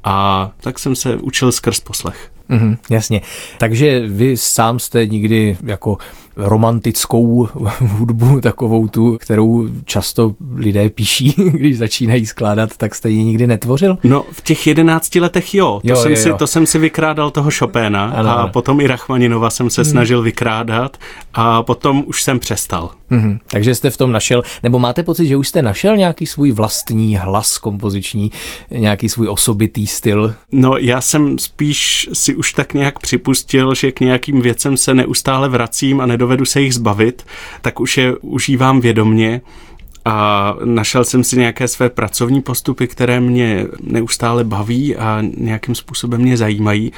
a 0.04 0.50
tak 0.60 0.78
jsem 0.78 0.96
se 0.96 1.16
učil 1.16 1.52
skrz 1.52 1.80
poslech. 1.80 2.30
Mm, 2.48 2.76
jasně. 2.90 3.20
Takže 3.58 4.00
vy 4.06 4.36
sám 4.36 4.78
jste 4.78 5.06
nikdy 5.06 5.56
jako 5.64 5.98
romantickou 6.42 7.48
hudbu, 7.80 8.40
takovou 8.40 8.88
tu, 8.88 9.18
kterou 9.20 9.68
často 9.84 10.34
lidé 10.54 10.90
píší, 10.90 11.34
když 11.52 11.78
začínají 11.78 12.26
skládat, 12.26 12.76
tak 12.76 12.94
jste 12.94 13.10
ji 13.10 13.24
nikdy 13.24 13.46
netvořil? 13.46 13.98
No, 14.04 14.24
v 14.32 14.42
těch 14.42 14.66
jedenácti 14.66 15.20
letech 15.20 15.54
jo. 15.54 15.80
To, 15.82 15.88
jo, 15.88 15.96
jsem, 15.96 16.10
jo, 16.10 16.16
si, 16.16 16.28
jo. 16.28 16.36
to 16.36 16.46
jsem 16.46 16.66
si 16.66 16.78
vykrádal 16.78 17.30
toho 17.30 17.50
Chopéna 17.58 18.04
ano, 18.04 18.28
a 18.28 18.32
ano. 18.32 18.48
potom 18.48 18.80
i 18.80 18.86
Rachmaninova 18.86 19.50
jsem 19.50 19.70
se 19.70 19.82
hmm. 19.82 19.90
snažil 19.90 20.22
vykrádat 20.22 20.96
a 21.34 21.62
potom 21.62 22.04
už 22.06 22.22
jsem 22.22 22.38
přestal. 22.38 22.90
Hmm. 23.10 23.38
Takže 23.50 23.74
jste 23.74 23.90
v 23.90 23.96
tom 23.96 24.12
našel, 24.12 24.42
nebo 24.62 24.78
máte 24.78 25.02
pocit, 25.02 25.26
že 25.26 25.36
už 25.36 25.48
jste 25.48 25.62
našel 25.62 25.96
nějaký 25.96 26.26
svůj 26.26 26.52
vlastní 26.52 27.16
hlas 27.16 27.58
kompoziční, 27.58 28.32
nějaký 28.70 29.08
svůj 29.08 29.28
osobitý 29.28 29.86
styl? 29.86 30.34
No, 30.52 30.76
já 30.76 31.00
jsem 31.00 31.38
spíš 31.38 32.08
si 32.12 32.34
už 32.34 32.52
tak 32.52 32.74
nějak 32.74 32.98
připustil, 32.98 33.74
že 33.74 33.92
k 33.92 34.00
nějakým 34.00 34.40
věcem 34.40 34.76
se 34.76 34.94
neustále 34.94 35.48
vracím 35.48 36.00
a 36.00 36.06
nedovedu 36.06 36.29
se 36.44 36.60
jich 36.60 36.74
zbavit, 36.74 37.26
tak 37.62 37.80
už 37.80 37.98
je 37.98 38.16
užívám 38.16 38.80
vědomně 38.80 39.40
a 40.04 40.56
našel 40.64 41.04
jsem 41.04 41.24
si 41.24 41.38
nějaké 41.38 41.68
své 41.68 41.90
pracovní 41.90 42.42
postupy, 42.42 42.86
které 42.86 43.20
mě 43.20 43.66
neustále 43.80 44.44
baví 44.44 44.96
a 44.96 45.22
nějakým 45.36 45.74
způsobem 45.74 46.20
mě 46.20 46.36
zajímají. 46.36 46.92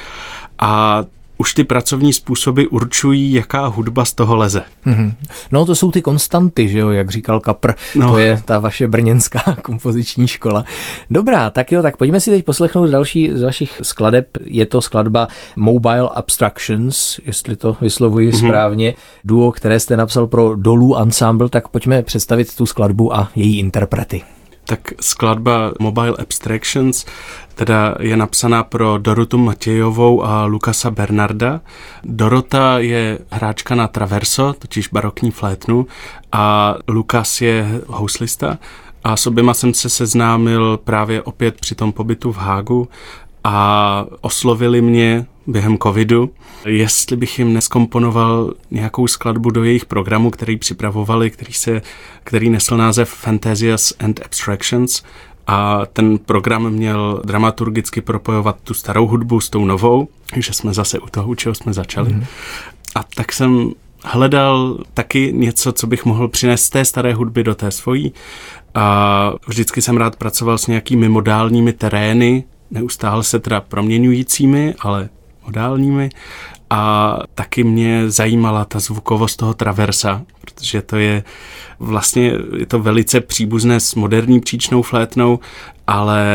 A 0.59 1.03
už 1.37 1.53
ty 1.53 1.63
pracovní 1.63 2.13
způsoby 2.13 2.63
určují, 2.69 3.33
jaká 3.33 3.65
hudba 3.65 4.05
z 4.05 4.13
toho 4.13 4.35
leze. 4.35 4.63
Mm-hmm. 4.85 5.13
No 5.51 5.65
to 5.65 5.75
jsou 5.75 5.91
ty 5.91 6.01
konstanty, 6.01 6.67
že 6.67 6.79
jo, 6.79 6.89
jak 6.89 7.09
říkal 7.09 7.39
Kapr, 7.39 7.73
no. 7.95 8.11
to 8.11 8.17
je 8.17 8.41
ta 8.45 8.59
vaše 8.59 8.87
brněnská 8.87 9.57
kompoziční 9.61 10.27
škola. 10.27 10.65
Dobrá, 11.09 11.49
tak 11.49 11.71
jo, 11.71 11.81
tak 11.81 11.97
pojďme 11.97 12.19
si 12.19 12.31
teď 12.31 12.45
poslechnout 12.45 12.89
další 12.89 13.31
z 13.33 13.41
vašich 13.41 13.79
skladeb. 13.83 14.27
Je 14.45 14.65
to 14.65 14.81
skladba 14.81 15.27
Mobile 15.55 16.09
Abstractions, 16.13 17.19
jestli 17.25 17.55
to 17.55 17.77
vyslovuji 17.81 18.31
mm-hmm. 18.31 18.47
správně, 18.47 18.93
duo, 19.23 19.51
které 19.51 19.79
jste 19.79 19.97
napsal 19.97 20.27
pro 20.27 20.55
Dolů 20.55 20.97
Ensemble, 20.97 21.49
tak 21.49 21.67
pojďme 21.67 22.03
představit 22.03 22.55
tu 22.55 22.65
skladbu 22.65 23.15
a 23.15 23.29
její 23.35 23.59
interprety 23.59 24.21
tak 24.65 24.93
skladba 25.01 25.71
Mobile 25.79 26.17
Abstractions 26.19 27.05
teda 27.55 27.95
je 27.99 28.17
napsaná 28.17 28.63
pro 28.63 28.97
Dorotu 28.97 29.37
Matějovou 29.37 30.25
a 30.25 30.45
Lukasa 30.45 30.91
Bernarda. 30.91 31.61
Dorota 32.03 32.79
je 32.79 33.19
hráčka 33.31 33.75
na 33.75 33.87
traverso, 33.87 34.53
totiž 34.59 34.87
barokní 34.87 35.31
flétnu, 35.31 35.87
a 36.31 36.75
Lukas 36.87 37.41
je 37.41 37.81
houslista. 37.87 38.57
A 39.03 39.17
s 39.17 39.27
oběma 39.27 39.53
jsem 39.53 39.73
se 39.73 39.89
seznámil 39.89 40.77
právě 40.77 41.21
opět 41.21 41.55
při 41.59 41.75
tom 41.75 41.91
pobytu 41.91 42.31
v 42.31 42.37
Hágu 42.37 42.87
a 43.43 44.05
oslovili 44.21 44.81
mě 44.81 45.25
během 45.47 45.77
covidu, 45.77 46.29
jestli 46.65 47.17
bych 47.17 47.39
jim 47.39 47.53
neskomponoval 47.53 48.53
nějakou 48.71 49.07
skladbu 49.07 49.49
do 49.49 49.63
jejich 49.63 49.85
programu, 49.85 50.31
který 50.31 50.57
připravovali, 50.57 51.29
který, 51.29 51.53
se, 51.53 51.81
který 52.23 52.49
nesl 52.49 52.77
název 52.77 53.09
Fantasias 53.09 53.93
and 53.99 54.19
Abstractions 54.25 55.03
a 55.47 55.85
ten 55.85 56.17
program 56.17 56.69
měl 56.69 57.21
dramaturgicky 57.25 58.01
propojovat 58.01 58.57
tu 58.63 58.73
starou 58.73 59.07
hudbu 59.07 59.39
s 59.39 59.49
tou 59.49 59.65
novou, 59.65 60.07
že 60.35 60.53
jsme 60.53 60.73
zase 60.73 60.99
u 60.99 61.07
toho, 61.07 61.29
u 61.29 61.35
čeho 61.35 61.55
jsme 61.55 61.73
začali. 61.73 62.13
Mm. 62.13 62.25
A 62.95 63.03
tak 63.15 63.33
jsem 63.33 63.71
hledal 64.03 64.77
taky 64.93 65.33
něco, 65.33 65.71
co 65.71 65.87
bych 65.87 66.05
mohl 66.05 66.27
přinést 66.27 66.63
z 66.63 66.69
té 66.69 66.85
staré 66.85 67.13
hudby 67.13 67.43
do 67.43 67.55
té 67.55 67.71
svojí. 67.71 68.13
A 68.75 69.33
vždycky 69.47 69.81
jsem 69.81 69.97
rád 69.97 70.15
pracoval 70.15 70.57
s 70.57 70.67
nějakými 70.67 71.09
modálními 71.09 71.73
terény, 71.73 72.43
neustále 72.71 73.23
se 73.23 73.39
teda 73.39 73.61
proměňujícími, 73.61 74.75
ale 74.79 75.09
modálními. 75.45 76.09
A 76.69 77.19
taky 77.35 77.63
mě 77.63 78.09
zajímala 78.09 78.65
ta 78.65 78.79
zvukovost 78.79 79.37
toho 79.37 79.53
traversa, 79.53 80.21
protože 80.41 80.81
to 80.81 80.97
je 80.97 81.23
vlastně 81.79 82.33
je 82.57 82.65
to 82.65 82.79
velice 82.79 83.21
příbuzné 83.21 83.79
s 83.79 83.95
moderní 83.95 84.39
příčnou 84.39 84.81
flétnou, 84.81 85.39
ale 85.87 86.25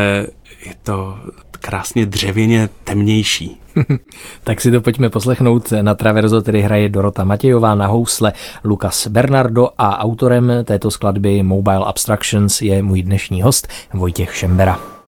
je 0.65 0.73
to 0.83 1.17
krásně 1.51 2.05
dřevěně 2.05 2.69
temnější. 2.83 3.59
tak 4.43 4.61
si 4.61 4.71
to 4.71 4.81
pojďme 4.81 5.09
poslechnout. 5.09 5.73
Na 5.81 5.95
Traverzo 5.95 6.41
tedy 6.41 6.61
hraje 6.61 6.89
Dorota 6.89 7.23
Matějová 7.23 7.75
na 7.75 7.87
housle 7.87 8.33
Lukas 8.63 9.07
Bernardo 9.07 9.69
a 9.77 9.99
autorem 9.99 10.51
této 10.63 10.91
skladby 10.91 11.43
Mobile 11.43 11.85
Abstractions 11.85 12.61
je 12.61 12.83
můj 12.83 13.03
dnešní 13.03 13.41
host 13.41 13.67
Vojtěch 13.93 14.35
Šembera. 14.35 14.98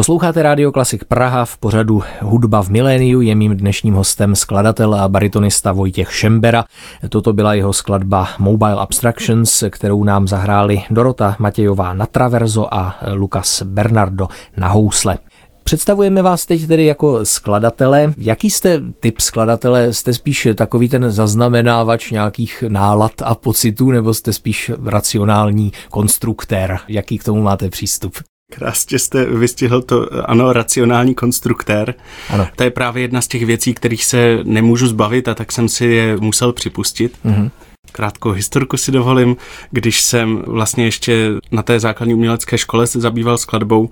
Posloucháte 0.00 0.42
Radio 0.42 0.72
Klasik 0.72 1.04
Praha 1.04 1.44
v 1.44 1.58
pořadu 1.58 2.02
Hudba 2.20 2.62
v 2.62 2.68
miléniu. 2.68 3.20
Je 3.20 3.34
mým 3.34 3.56
dnešním 3.56 3.94
hostem 3.94 4.36
skladatel 4.36 4.94
a 4.94 5.08
baritonista 5.08 5.72
Vojtěch 5.72 6.12
Šembera. 6.12 6.64
Toto 7.08 7.32
byla 7.32 7.54
jeho 7.54 7.72
skladba 7.72 8.28
Mobile 8.38 8.76
Abstractions, 8.76 9.64
kterou 9.70 10.04
nám 10.04 10.28
zahráli 10.28 10.82
Dorota 10.90 11.36
Matějová 11.38 11.94
na 11.94 12.06
traverzo 12.06 12.74
a 12.74 12.96
Lukas 13.12 13.62
Bernardo 13.62 14.28
na 14.56 14.68
housle. 14.68 15.18
Představujeme 15.64 16.22
vás 16.22 16.46
teď 16.46 16.66
tedy 16.66 16.86
jako 16.86 17.24
skladatele. 17.24 18.14
Jaký 18.18 18.50
jste 18.50 18.80
typ 19.00 19.20
skladatele? 19.20 19.92
Jste 19.92 20.12
spíš 20.14 20.48
takový 20.54 20.88
ten 20.88 21.10
zaznamenávač 21.10 22.10
nějakých 22.10 22.64
nálad 22.68 23.12
a 23.24 23.34
pocitů, 23.34 23.90
nebo 23.90 24.14
jste 24.14 24.32
spíš 24.32 24.70
racionální 24.84 25.72
konstruktér? 25.90 26.78
Jaký 26.88 27.18
k 27.18 27.24
tomu 27.24 27.42
máte 27.42 27.68
přístup? 27.68 28.12
Krásně 28.50 28.98
jste 28.98 29.24
vystihl 29.24 29.82
to, 29.82 30.08
ano, 30.30 30.52
racionální 30.52 31.14
konstruktér. 31.14 31.94
Ano. 32.30 32.48
To 32.56 32.62
je 32.62 32.70
právě 32.70 33.02
jedna 33.02 33.20
z 33.20 33.28
těch 33.28 33.46
věcí, 33.46 33.74
kterých 33.74 34.04
se 34.04 34.38
nemůžu 34.44 34.86
zbavit 34.86 35.28
a 35.28 35.34
tak 35.34 35.52
jsem 35.52 35.68
si 35.68 35.86
je 35.86 36.16
musel 36.16 36.52
připustit. 36.52 37.18
Mm-hmm. 37.24 37.50
Krátkou 37.92 38.30
historku 38.30 38.76
si 38.76 38.92
dovolím. 38.92 39.36
Když 39.70 40.00
jsem 40.00 40.42
vlastně 40.46 40.84
ještě 40.84 41.30
na 41.50 41.62
té 41.62 41.80
základní 41.80 42.14
umělecké 42.14 42.58
škole 42.58 42.86
se 42.86 43.00
zabýval 43.00 43.38
skladbou, 43.38 43.90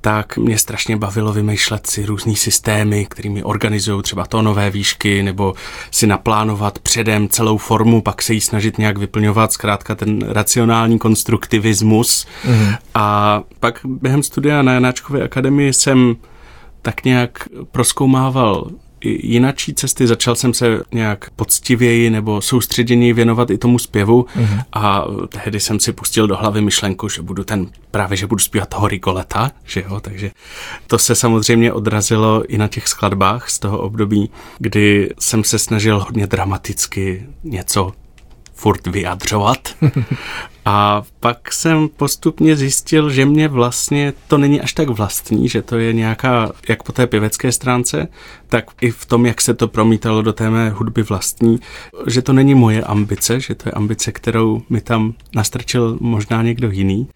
tak 0.00 0.36
mě 0.36 0.58
strašně 0.58 0.96
bavilo 0.96 1.32
vymýšlet 1.32 1.86
si 1.86 2.06
různý 2.06 2.36
systémy, 2.36 3.06
kterými 3.10 3.42
organizují 3.42 4.02
třeba 4.02 4.26
tónové 4.26 4.70
výšky, 4.70 5.22
nebo 5.22 5.54
si 5.90 6.06
naplánovat 6.06 6.78
předem 6.78 7.28
celou 7.28 7.56
formu, 7.56 8.02
pak 8.02 8.22
se 8.22 8.34
jí 8.34 8.40
snažit 8.40 8.78
nějak 8.78 8.98
vyplňovat, 8.98 9.52
zkrátka 9.52 9.94
ten 9.94 10.22
racionální 10.28 10.98
konstruktivismus. 10.98 12.26
Mm-hmm. 12.44 12.76
A 12.94 13.40
pak 13.60 13.80
během 13.84 14.22
studia 14.22 14.62
na 14.62 14.72
Janáčkové 14.72 15.22
akademii 15.22 15.72
jsem 15.72 16.16
tak 16.82 17.04
nějak 17.04 17.48
proskoumával 17.70 18.70
jinačí 19.04 19.74
cesty. 19.74 20.06
Začal 20.06 20.34
jsem 20.34 20.54
se 20.54 20.82
nějak 20.92 21.30
poctivěji 21.30 22.10
nebo 22.10 22.40
soustředěněji 22.40 23.12
věnovat 23.12 23.50
i 23.50 23.58
tomu 23.58 23.78
zpěvu 23.78 24.22
mm-hmm. 24.22 24.62
a 24.72 25.04
tehdy 25.28 25.60
jsem 25.60 25.80
si 25.80 25.92
pustil 25.92 26.26
do 26.26 26.36
hlavy 26.36 26.60
myšlenku, 26.60 27.08
že 27.08 27.22
budu 27.22 27.44
ten, 27.44 27.66
právě 27.90 28.16
že 28.16 28.26
budu 28.26 28.38
zpívat 28.38 28.68
toho 28.68 28.88
Rigoleta, 28.88 29.50
že 29.64 29.80
jo, 29.80 30.00
takže 30.00 30.30
to 30.86 30.98
se 30.98 31.14
samozřejmě 31.14 31.72
odrazilo 31.72 32.44
i 32.48 32.58
na 32.58 32.68
těch 32.68 32.88
skladbách 32.88 33.50
z 33.50 33.58
toho 33.58 33.78
období, 33.78 34.30
kdy 34.58 35.10
jsem 35.18 35.44
se 35.44 35.58
snažil 35.58 36.00
hodně 36.00 36.26
dramaticky 36.26 37.26
něco 37.44 37.92
furt 38.54 38.86
vyjadřovat. 38.86 39.58
A 40.64 41.02
pak 41.20 41.52
jsem 41.52 41.88
postupně 41.88 42.56
zjistil, 42.56 43.10
že 43.10 43.26
mě 43.26 43.48
vlastně 43.48 44.12
to 44.28 44.38
není 44.38 44.60
až 44.60 44.72
tak 44.72 44.88
vlastní, 44.88 45.48
že 45.48 45.62
to 45.62 45.78
je 45.78 45.92
nějaká, 45.92 46.52
jak 46.68 46.82
po 46.82 46.92
té 46.92 47.06
pěvecké 47.06 47.52
stránce, 47.52 48.08
tak 48.48 48.64
i 48.80 48.90
v 48.90 49.06
tom, 49.06 49.26
jak 49.26 49.40
se 49.40 49.54
to 49.54 49.68
promítalo 49.68 50.22
do 50.22 50.32
té 50.32 50.50
mé 50.50 50.70
hudby 50.70 51.02
vlastní, 51.02 51.60
že 52.06 52.22
to 52.22 52.32
není 52.32 52.54
moje 52.54 52.82
ambice, 52.82 53.40
že 53.40 53.54
to 53.54 53.68
je 53.68 53.72
ambice, 53.72 54.12
kterou 54.12 54.62
mi 54.70 54.80
tam 54.80 55.14
nastrčil 55.34 55.98
možná 56.00 56.42
někdo 56.42 56.70
jiný. 56.70 57.08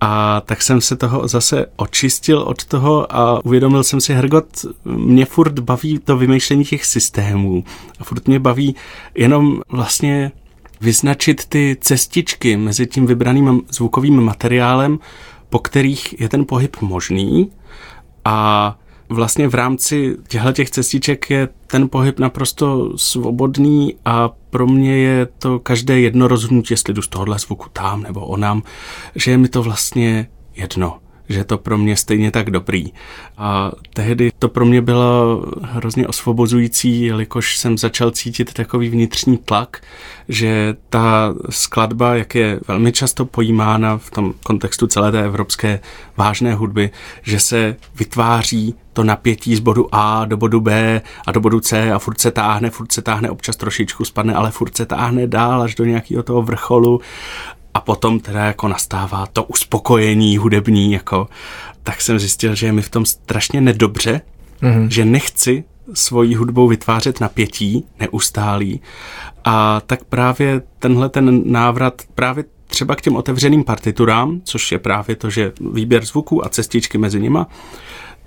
A 0.00 0.40
tak 0.40 0.62
jsem 0.62 0.80
se 0.80 0.96
toho 0.96 1.28
zase 1.28 1.66
očistil 1.76 2.38
od 2.38 2.64
toho 2.64 3.16
a 3.16 3.44
uvědomil 3.44 3.84
jsem 3.84 4.00
si, 4.00 4.14
Hergot, 4.14 4.46
mě 4.84 5.24
furt 5.24 5.58
baví 5.58 5.98
to 5.98 6.16
vymýšlení 6.16 6.64
těch 6.64 6.84
systémů. 6.84 7.64
A 8.00 8.04
furt 8.04 8.28
mě 8.28 8.38
baví 8.38 8.76
jenom 9.14 9.60
vlastně 9.68 10.32
vyznačit 10.80 11.44
ty 11.48 11.76
cestičky 11.80 12.56
mezi 12.56 12.86
tím 12.86 13.06
vybraným 13.06 13.62
zvukovým 13.70 14.20
materiálem, 14.20 14.98
po 15.50 15.58
kterých 15.58 16.20
je 16.20 16.28
ten 16.28 16.44
pohyb 16.46 16.76
možný. 16.80 17.50
A 18.24 18.78
vlastně 19.08 19.48
v 19.48 19.54
rámci 19.54 20.16
těchto 20.28 20.52
těch 20.52 20.70
cestiček 20.70 21.30
je 21.30 21.48
ten 21.66 21.88
pohyb 21.88 22.18
naprosto 22.18 22.92
svobodný 22.96 23.94
a 24.04 24.30
pro 24.50 24.66
mě 24.66 24.96
je 24.96 25.26
to 25.26 25.58
každé 25.58 26.00
jedno 26.00 26.28
rozhodnutí, 26.28 26.72
jestli 26.72 26.94
jdu 26.94 27.02
z 27.02 27.08
tohohle 27.08 27.38
zvuku 27.38 27.66
tam 27.72 28.02
nebo 28.02 28.26
onám, 28.26 28.62
že 29.14 29.30
je 29.30 29.38
mi 29.38 29.48
to 29.48 29.62
vlastně 29.62 30.28
jedno 30.54 30.98
že 31.28 31.44
to 31.44 31.58
pro 31.58 31.78
mě 31.78 31.96
stejně 31.96 32.30
tak 32.30 32.50
dobrý. 32.50 32.92
A 33.38 33.72
tehdy 33.92 34.32
to 34.38 34.48
pro 34.48 34.64
mě 34.64 34.82
bylo 34.82 35.44
hrozně 35.62 36.06
osvobozující, 36.06 37.02
jelikož 37.02 37.58
jsem 37.58 37.78
začal 37.78 38.10
cítit 38.10 38.52
takový 38.52 38.88
vnitřní 38.88 39.38
tlak, 39.38 39.80
že 40.28 40.76
ta 40.88 41.34
skladba, 41.50 42.14
jak 42.14 42.34
je 42.34 42.60
velmi 42.68 42.92
často 42.92 43.24
pojímána 43.24 43.98
v 43.98 44.10
tom 44.10 44.34
kontextu 44.42 44.86
celé 44.86 45.12
té 45.12 45.24
evropské 45.24 45.80
vážné 46.16 46.54
hudby, 46.54 46.90
že 47.22 47.40
se 47.40 47.76
vytváří 47.98 48.74
to 48.92 49.04
napětí 49.04 49.56
z 49.56 49.60
bodu 49.60 49.88
A 49.92 50.24
do 50.24 50.36
bodu 50.36 50.60
B 50.60 51.02
a 51.26 51.32
do 51.32 51.40
bodu 51.40 51.60
C 51.60 51.92
a 51.92 51.98
furt 51.98 52.20
se 52.20 52.30
táhne, 52.30 52.70
furt 52.70 52.92
se 52.92 53.02
táhne, 53.02 53.30
občas 53.30 53.56
trošičku 53.56 54.04
spadne, 54.04 54.34
ale 54.34 54.50
furt 54.50 54.76
se 54.76 54.86
táhne 54.86 55.26
dál 55.26 55.62
až 55.62 55.74
do 55.74 55.84
nějakého 55.84 56.22
toho 56.22 56.42
vrcholu 56.42 57.00
a 57.74 57.80
potom 57.80 58.20
teda 58.20 58.44
jako 58.44 58.68
nastává 58.68 59.26
to 59.26 59.44
uspokojení 59.44 60.38
hudební, 60.38 60.92
jako, 60.92 61.28
tak 61.82 62.00
jsem 62.00 62.18
zjistil, 62.18 62.54
že 62.54 62.66
je 62.66 62.72
mi 62.72 62.82
v 62.82 62.90
tom 62.90 63.06
strašně 63.06 63.60
nedobře, 63.60 64.20
mm-hmm. 64.62 64.88
že 64.88 65.04
nechci 65.04 65.64
svojí 65.94 66.34
hudbou 66.34 66.68
vytvářet 66.68 67.20
napětí 67.20 67.84
neustálý 68.00 68.80
a 69.44 69.80
tak 69.86 70.04
právě 70.04 70.62
tenhle 70.78 71.08
ten 71.08 71.52
návrat 71.52 72.02
právě 72.14 72.44
třeba 72.66 72.96
k 72.96 73.00
těm 73.00 73.16
otevřeným 73.16 73.64
partiturám, 73.64 74.40
což 74.44 74.72
je 74.72 74.78
právě 74.78 75.16
to, 75.16 75.30
že 75.30 75.52
výběr 75.72 76.04
zvuků 76.04 76.44
a 76.44 76.48
cestičky 76.48 76.98
mezi 76.98 77.20
nima, 77.20 77.46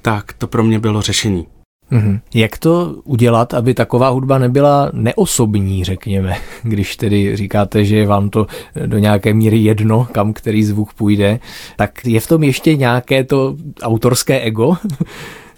tak 0.02 0.34
to 0.34 0.48
pro 0.48 0.64
mě 0.64 0.80
bylo 0.80 1.02
řešení. 1.02 1.48
Mm-hmm. 1.92 2.20
Jak 2.34 2.58
to 2.58 2.96
udělat, 3.04 3.54
aby 3.54 3.74
taková 3.74 4.10
hudba 4.10 4.38
nebyla 4.38 4.90
neosobní, 4.94 5.84
řekněme, 5.84 6.36
když 6.64 6.96
tedy 6.96 7.36
říkáte, 7.36 7.86
že 7.86 7.98
je 7.98 8.08
vám 8.08 8.30
to 8.30 8.48
do 8.86 8.98
nějaké 8.98 9.34
míry 9.34 9.58
jedno, 9.58 10.08
kam 10.12 10.34
který 10.34 10.64
zvuk 10.64 10.94
půjde, 10.94 11.40
tak 11.76 12.06
je 12.06 12.20
v 12.20 12.28
tom 12.28 12.44
ještě 12.44 12.76
nějaké 12.76 13.24
to 13.24 13.56
autorské 13.82 14.40
ego? 14.40 14.78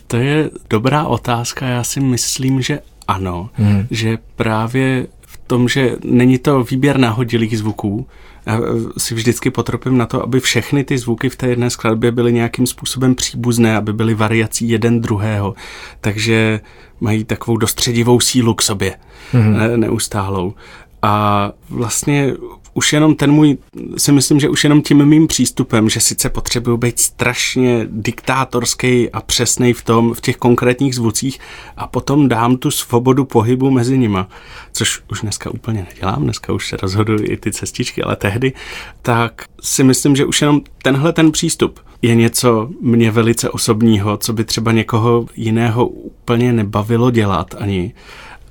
To 0.07 0.17
je 0.17 0.49
dobrá 0.69 1.05
otázka, 1.05 1.65
já 1.65 1.83
si 1.83 1.99
myslím, 1.99 2.61
že 2.61 2.79
ano, 3.07 3.49
mm. 3.57 3.87
že 3.91 4.17
právě 4.35 5.07
v 5.21 5.37
tom, 5.47 5.69
že 5.69 5.95
není 6.03 6.37
to 6.37 6.63
výběr 6.63 6.97
nahodilých 6.97 7.57
zvuků, 7.57 8.07
já 8.49 8.59
eh, 8.59 8.99
si 8.99 9.15
vždycky 9.15 9.49
potropím 9.49 9.97
na 9.97 10.05
to, 10.05 10.23
aby 10.23 10.39
všechny 10.39 10.83
ty 10.83 10.97
zvuky 10.97 11.29
v 11.29 11.35
té 11.35 11.47
jedné 11.47 11.69
skladbě 11.69 12.11
byly 12.11 12.33
nějakým 12.33 12.67
způsobem 12.67 13.15
příbuzné, 13.15 13.77
aby 13.77 13.93
byly 13.93 14.13
variací 14.13 14.69
jeden 14.69 15.01
druhého. 15.01 15.55
Takže 16.01 16.59
mají 16.99 17.23
takovou 17.23 17.57
dostředivou 17.57 18.19
sílu 18.19 18.53
k 18.53 18.61
sobě, 18.61 18.95
mm-hmm. 19.33 19.57
ne, 19.57 19.77
neustálou. 19.77 20.53
A 21.01 21.51
vlastně 21.69 22.33
už 22.73 22.93
jenom 22.93 23.15
ten 23.15 23.31
můj, 23.31 23.57
si 23.97 24.11
myslím, 24.11 24.39
že 24.39 24.49
už 24.49 24.63
jenom 24.63 24.81
tím 24.81 25.05
mým 25.05 25.27
přístupem, 25.27 25.89
že 25.89 25.99
sice 25.99 26.29
potřebuju 26.29 26.77
být 26.77 26.99
strašně 26.99 27.87
diktátorský 27.89 29.11
a 29.11 29.21
přesný 29.21 29.73
v 29.73 29.83
tom, 29.83 30.13
v 30.13 30.21
těch 30.21 30.37
konkrétních 30.37 30.95
zvucích 30.95 31.39
a 31.77 31.87
potom 31.87 32.29
dám 32.29 32.57
tu 32.57 32.71
svobodu 32.71 33.25
pohybu 33.25 33.71
mezi 33.71 33.97
nima, 33.97 34.27
což 34.73 35.01
už 35.11 35.21
dneska 35.21 35.51
úplně 35.51 35.87
nedělám, 35.89 36.23
dneska 36.23 36.53
už 36.53 36.67
se 36.67 36.77
rozhodují 36.77 37.27
i 37.27 37.37
ty 37.37 37.51
cestičky, 37.51 38.03
ale 38.03 38.15
tehdy, 38.15 38.53
tak 39.01 39.43
si 39.61 39.83
myslím, 39.83 40.15
že 40.15 40.25
už 40.25 40.41
jenom 40.41 40.61
tenhle 40.83 41.13
ten 41.13 41.31
přístup 41.31 41.79
je 42.01 42.15
něco 42.15 42.69
mě 42.81 43.11
velice 43.11 43.49
osobního, 43.49 44.17
co 44.17 44.33
by 44.33 44.43
třeba 44.43 44.71
někoho 44.71 45.25
jiného 45.35 45.87
úplně 45.87 46.53
nebavilo 46.53 47.11
dělat 47.11 47.55
ani, 47.59 47.93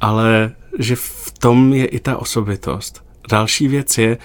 ale 0.01 0.53
že 0.79 0.97
v 0.97 1.33
tom 1.39 1.73
je 1.73 1.87
i 1.87 2.01
ta 2.01 2.17
osobitost. 2.17 3.08
Další 3.29 3.69
věc 3.69 3.99
je, 3.99 4.19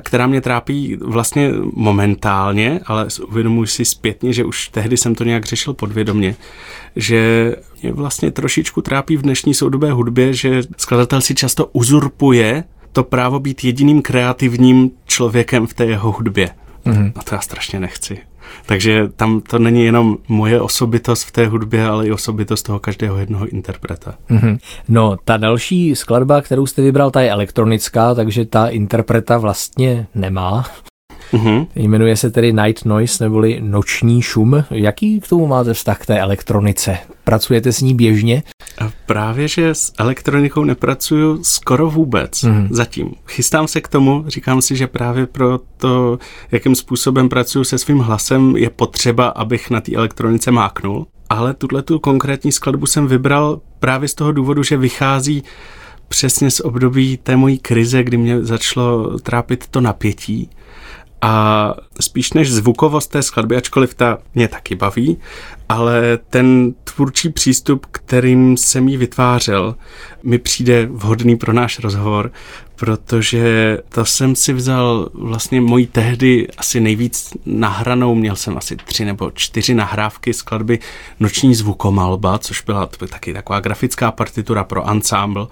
která 0.00 0.26
mě 0.26 0.40
trápí 0.40 0.96
vlastně 1.00 1.50
momentálně, 1.72 2.80
ale 2.86 3.06
uvědomuji 3.28 3.66
si 3.66 3.84
zpětně, 3.84 4.32
že 4.32 4.44
už 4.44 4.68
tehdy 4.68 4.96
jsem 4.96 5.14
to 5.14 5.24
nějak 5.24 5.44
řešil 5.44 5.74
podvědomě, 5.74 6.36
že 6.96 7.52
mě 7.82 7.92
vlastně 7.92 8.30
trošičku 8.30 8.82
trápí 8.82 9.16
v 9.16 9.22
dnešní 9.22 9.54
soudobé 9.54 9.92
hudbě, 9.92 10.34
že 10.34 10.62
skladatel 10.76 11.20
si 11.20 11.34
často 11.34 11.66
uzurpuje 11.72 12.64
to 12.92 13.04
právo 13.04 13.40
být 13.40 13.64
jediným 13.64 14.02
kreativním 14.02 14.90
člověkem 15.06 15.66
v 15.66 15.74
té 15.74 15.84
jeho 15.84 16.12
hudbě. 16.12 16.50
Mm-hmm. 16.86 17.12
A 17.16 17.22
to 17.22 17.34
já 17.34 17.40
strašně 17.40 17.80
nechci. 17.80 18.18
Takže 18.66 19.08
tam 19.16 19.40
to 19.40 19.58
není 19.58 19.84
jenom 19.84 20.16
moje 20.28 20.60
osobitost 20.60 21.22
v 21.22 21.32
té 21.32 21.46
hudbě, 21.46 21.86
ale 21.86 22.06
i 22.06 22.12
osobitost 22.12 22.62
toho 22.62 22.78
každého 22.78 23.16
jednoho 23.16 23.46
interpreta. 23.46 24.14
Mm-hmm. 24.30 24.58
No, 24.88 25.16
ta 25.24 25.36
další 25.36 25.96
skladba, 25.96 26.42
kterou 26.42 26.66
jste 26.66 26.82
vybral, 26.82 27.10
ta 27.10 27.20
je 27.20 27.30
elektronická, 27.30 28.14
takže 28.14 28.44
ta 28.44 28.66
interpreta 28.66 29.38
vlastně 29.38 30.06
nemá. 30.14 30.64
Mm-hmm. 31.32 31.66
Jmenuje 31.76 32.16
se 32.16 32.30
tedy 32.30 32.52
Night 32.52 32.84
Noise 32.84 33.24
neboli 33.24 33.60
Noční 33.62 34.22
šum. 34.22 34.64
Jaký 34.70 35.20
k 35.20 35.28
tomu 35.28 35.46
máte 35.46 35.74
vztah 35.74 35.98
k 35.98 36.06
té 36.06 36.20
elektronice? 36.20 36.98
Pracujete 37.24 37.72
s 37.72 37.80
ní 37.80 37.94
běžně? 37.94 38.42
A 38.78 38.90
právě, 39.06 39.48
že 39.48 39.68
s 39.70 39.92
elektronikou 39.98 40.64
nepracuju 40.64 41.44
skoro 41.44 41.90
vůbec 41.90 42.30
mm-hmm. 42.32 42.68
zatím. 42.70 43.12
Chystám 43.26 43.68
se 43.68 43.80
k 43.80 43.88
tomu, 43.88 44.24
říkám 44.26 44.62
si, 44.62 44.76
že 44.76 44.86
právě 44.86 45.26
pro 45.26 45.60
to, 45.76 46.18
jakým 46.52 46.74
způsobem 46.74 47.28
pracuju 47.28 47.64
se 47.64 47.78
svým 47.78 47.98
hlasem, 47.98 48.56
je 48.56 48.70
potřeba, 48.70 49.28
abych 49.28 49.70
na 49.70 49.80
té 49.80 49.92
elektronice 49.92 50.50
máknul. 50.50 51.06
Ale 51.28 51.54
tuhle 51.54 51.82
tu 51.82 51.98
konkrétní 51.98 52.52
skladbu 52.52 52.86
jsem 52.86 53.06
vybral 53.06 53.60
právě 53.80 54.08
z 54.08 54.14
toho 54.14 54.32
důvodu, 54.32 54.62
že 54.62 54.76
vychází 54.76 55.42
přesně 56.08 56.50
z 56.50 56.60
období 56.60 57.16
té 57.16 57.36
mojí 57.36 57.58
krize, 57.58 58.02
kdy 58.02 58.16
mě 58.16 58.44
začalo 58.44 59.18
trápit 59.18 59.66
to 59.66 59.80
napětí 59.80 60.50
a 61.26 61.74
spíš 62.00 62.32
než 62.32 62.52
zvukovost 62.52 63.10
té 63.10 63.22
skladby, 63.22 63.56
ačkoliv 63.56 63.94
ta 63.94 64.18
mě 64.34 64.48
taky 64.48 64.74
baví, 64.74 65.18
ale 65.68 66.18
ten 66.30 66.74
tvůrčí 66.84 67.28
přístup, 67.28 67.86
kterým 67.86 68.56
jsem 68.56 68.88
ji 68.88 68.96
vytvářel, 68.96 69.76
mi 70.22 70.38
přijde 70.38 70.86
vhodný 70.86 71.36
pro 71.36 71.52
náš 71.52 71.78
rozhovor, 71.78 72.32
protože 72.76 73.78
to 73.88 74.04
jsem 74.04 74.36
si 74.36 74.52
vzal 74.52 75.08
vlastně 75.14 75.60
mojí 75.60 75.86
tehdy 75.86 76.48
asi 76.58 76.80
nejvíc 76.80 77.32
nahranou, 77.46 78.14
měl 78.14 78.36
jsem 78.36 78.56
asi 78.56 78.76
tři 78.76 79.04
nebo 79.04 79.30
čtyři 79.30 79.74
nahrávky 79.74 80.34
skladby 80.34 80.78
Noční 81.20 81.54
zvukomalba, 81.54 82.38
což 82.38 82.62
byla 82.62 82.86
taky 82.86 83.32
taková 83.32 83.60
grafická 83.60 84.12
partitura 84.12 84.64
pro 84.64 84.90
ensemble 84.90 85.46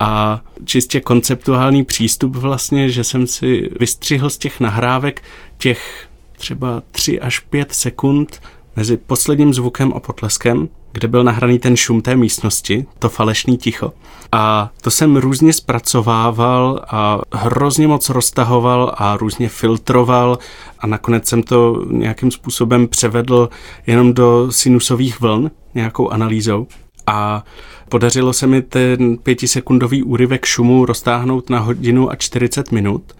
a 0.00 0.40
čistě 0.64 1.00
konceptuální 1.00 1.84
přístup 1.84 2.36
vlastně, 2.36 2.88
že 2.88 3.04
jsem 3.04 3.26
si 3.26 3.70
vystřihl 3.80 4.30
z 4.30 4.38
těch 4.38 4.60
nahrávek 4.60 5.22
těch 5.58 6.08
třeba 6.36 6.82
tři 6.90 7.20
až 7.20 7.38
pět 7.38 7.72
sekund 7.72 8.40
mezi 8.76 8.96
posledním 8.96 9.54
zvukem 9.54 9.92
a 9.96 10.00
potleskem, 10.00 10.68
kde 10.94 11.08
byl 11.08 11.24
nahraný 11.24 11.58
ten 11.58 11.76
šum 11.76 12.02
té 12.02 12.16
místnosti, 12.16 12.86
to 12.98 13.08
falešný 13.08 13.56
ticho. 13.56 13.92
A 14.32 14.70
to 14.80 14.90
jsem 14.90 15.16
různě 15.16 15.52
zpracovával 15.52 16.84
a 16.88 17.20
hrozně 17.32 17.88
moc 17.88 18.08
roztahoval 18.08 18.94
a 18.96 19.16
různě 19.16 19.48
filtroval 19.48 20.38
a 20.78 20.86
nakonec 20.86 21.28
jsem 21.28 21.42
to 21.42 21.84
nějakým 21.90 22.30
způsobem 22.30 22.88
převedl 22.88 23.48
jenom 23.86 24.14
do 24.14 24.52
sinusových 24.52 25.20
vln, 25.20 25.50
nějakou 25.74 26.08
analýzou. 26.08 26.66
A 27.06 27.44
podařilo 27.88 28.32
se 28.32 28.46
mi 28.46 28.62
ten 28.62 29.16
pětisekundový 29.16 30.02
úryvek 30.02 30.44
šumu 30.44 30.86
roztáhnout 30.86 31.50
na 31.50 31.58
hodinu 31.58 32.10
a 32.10 32.16
40 32.16 32.72
minut 32.72 33.12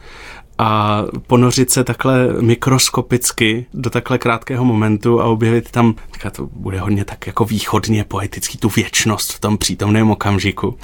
a 0.58 1.02
ponořit 1.26 1.70
se 1.70 1.84
takhle 1.84 2.28
mikroskopicky 2.40 3.66
do 3.74 3.90
takhle 3.90 4.18
krátkého 4.18 4.64
momentu 4.64 5.20
a 5.20 5.24
objevit 5.24 5.70
tam, 5.70 5.94
teďka 6.10 6.30
to 6.30 6.46
bude 6.52 6.80
hodně 6.80 7.04
tak 7.04 7.26
jako 7.26 7.44
východně 7.44 8.04
poetický, 8.04 8.58
tu 8.58 8.68
věčnost 8.68 9.32
v 9.32 9.40
tom 9.40 9.58
přítomném 9.58 10.10
okamžiku. 10.10 10.78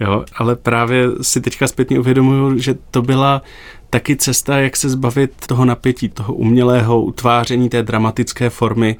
Jo, 0.00 0.24
ale 0.36 0.56
právě 0.56 1.08
si 1.22 1.40
teďka 1.40 1.68
zpětně 1.68 2.00
uvědomuju, 2.00 2.58
že 2.58 2.74
to 2.90 3.02
byla 3.02 3.42
taky 3.90 4.16
cesta, 4.16 4.58
jak 4.58 4.76
se 4.76 4.88
zbavit 4.88 5.46
toho 5.46 5.64
napětí, 5.64 6.08
toho 6.08 6.34
umělého 6.34 7.02
utváření 7.02 7.68
té 7.68 7.82
dramatické 7.82 8.50
formy 8.50 8.96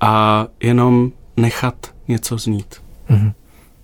a 0.00 0.46
jenom 0.62 1.12
nechat 1.36 1.74
něco 2.08 2.38
znít. 2.38 2.82
Mm-hmm. 3.10 3.32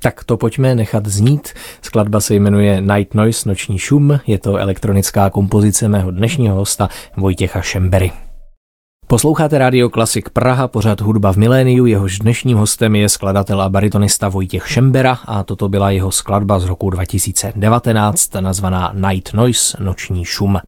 Tak 0.03 0.25
to 0.25 0.37
pojďme 0.37 0.75
nechat 0.75 1.07
znít. 1.07 1.49
Skladba 1.83 2.21
se 2.21 2.35
jmenuje 2.35 2.81
Night 2.81 3.15
Noise, 3.15 3.49
noční 3.49 3.79
šum. 3.79 4.21
Je 4.27 4.39
to 4.39 4.57
elektronická 4.57 5.31
kompozice 5.31 5.89
mého 5.89 6.11
dnešního 6.11 6.57
hosta 6.57 6.89
Vojtěcha 7.17 7.63
Šembery. 7.63 8.11
Posloucháte 9.07 9.59
Radio 9.59 9.89
Klasik 9.91 10.31
Praha, 10.31 10.69
pořad 10.69 11.01
hudba 11.01 11.33
v 11.33 11.37
miléniu, 11.37 11.87
jehož 11.87 12.19
dnešním 12.19 12.59
hostem 12.59 12.95
je 12.95 13.09
skladatel 13.09 13.63
a 13.63 13.69
baritonista 13.69 14.29
Vojtěch 14.29 14.69
Šembera 14.69 15.19
a 15.27 15.43
toto 15.43 15.69
byla 15.69 15.91
jeho 15.91 16.11
skladba 16.11 16.59
z 16.59 16.65
roku 16.65 16.91
2019, 16.91 18.35
nazvaná 18.35 18.93
Night 18.95 19.35
Noise, 19.35 19.77
noční 19.81 20.25
šum. 20.25 20.59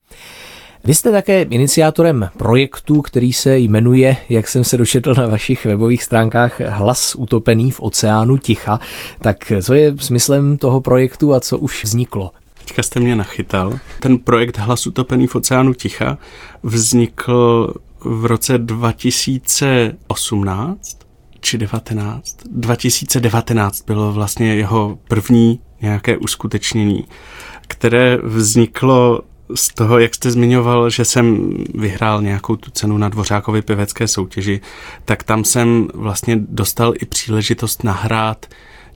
Vy 0.86 0.94
jste 0.94 1.10
také 1.10 1.42
iniciátorem 1.42 2.30
projektu, 2.36 3.02
který 3.02 3.32
se 3.32 3.58
jmenuje, 3.58 4.16
jak 4.28 4.48
jsem 4.48 4.64
se 4.64 4.76
dočetl 4.76 5.14
na 5.14 5.26
vašich 5.26 5.64
webových 5.64 6.02
stránkách, 6.02 6.60
Hlas 6.60 7.14
utopený 7.14 7.70
v 7.70 7.80
oceánu 7.80 8.38
ticha. 8.38 8.80
Tak 9.18 9.52
co 9.62 9.74
je 9.74 9.94
smyslem 9.98 10.58
toho 10.58 10.80
projektu 10.80 11.34
a 11.34 11.40
co 11.40 11.58
už 11.58 11.84
vzniklo? 11.84 12.30
Teďka 12.58 12.82
jste 12.82 13.00
mě 13.00 13.16
nachytal. 13.16 13.78
Ten 14.00 14.18
projekt 14.18 14.58
Hlas 14.58 14.86
utopený 14.86 15.26
v 15.26 15.34
oceánu 15.34 15.74
ticha 15.74 16.18
vznikl 16.62 17.74
v 18.00 18.26
roce 18.26 18.58
2018 18.58 20.98
či 21.40 21.58
19. 21.58 22.36
2019 22.50 23.84
bylo 23.86 24.12
vlastně 24.12 24.54
jeho 24.54 24.98
první 25.08 25.60
nějaké 25.80 26.16
uskutečnění, 26.16 27.04
které 27.68 28.18
vzniklo 28.22 29.22
z 29.54 29.74
toho, 29.74 29.98
jak 29.98 30.14
jste 30.14 30.30
zmiňoval, 30.30 30.90
že 30.90 31.04
jsem 31.04 31.54
vyhrál 31.74 32.22
nějakou 32.22 32.56
tu 32.56 32.70
cenu 32.70 32.98
na 32.98 33.08
Dvořákově 33.08 33.62
pěvecké 33.62 34.08
soutěži, 34.08 34.60
tak 35.04 35.22
tam 35.22 35.44
jsem 35.44 35.88
vlastně 35.94 36.36
dostal 36.36 36.92
i 37.00 37.06
příležitost 37.06 37.84
nahrát 37.84 38.46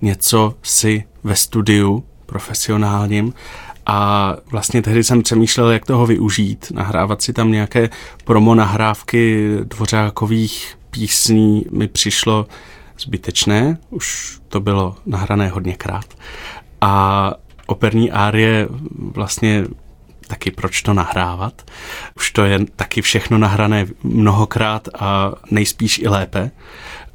něco 0.02 0.54
si 0.62 1.04
ve 1.24 1.37
studiu 1.37 2.04
profesionálním 2.26 3.32
a 3.87 4.37
vlastně 4.50 4.82
tehdy 4.82 5.04
jsem 5.04 5.22
přemýšlel, 5.22 5.70
jak 5.70 5.87
toho 5.87 6.06
využít, 6.06 6.72
nahrávat 6.74 7.22
si 7.22 7.32
tam 7.32 7.52
nějaké 7.52 7.90
promo 8.24 8.54
nahrávky 8.54 9.48
dvořákových 9.62 10.78
písní 10.90 11.64
mi 11.70 11.88
přišlo 11.88 12.46
zbytečné, 12.98 13.78
už 13.90 14.38
to 14.48 14.61
bylo 14.61 14.96
nahrané 15.06 15.48
hodněkrát. 15.48 16.04
A 16.80 17.34
operní 17.66 18.11
árie 18.11 18.68
vlastně 18.98 19.64
taky 20.28 20.50
proč 20.50 20.82
to 20.82 20.94
nahrávat. 20.94 21.70
Už 22.16 22.30
to 22.30 22.44
je 22.44 22.58
taky 22.76 23.02
všechno 23.02 23.38
nahrané 23.38 23.86
mnohokrát 24.02 24.88
a 24.98 25.32
nejspíš 25.50 25.98
i 25.98 26.08
lépe. 26.08 26.50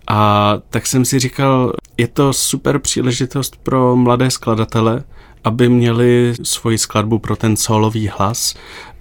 A 0.07 0.53
tak 0.69 0.87
jsem 0.87 1.05
si 1.05 1.19
říkal, 1.19 1.73
je 1.97 2.07
to 2.07 2.33
super 2.33 2.79
příležitost 2.79 3.55
pro 3.63 3.95
mladé 3.95 4.31
skladatele, 4.31 5.03
aby 5.43 5.69
měli 5.69 6.33
svoji 6.43 6.77
skladbu 6.77 7.19
pro 7.19 7.35
ten 7.35 7.57
solový 7.57 8.07
hlas 8.07 8.55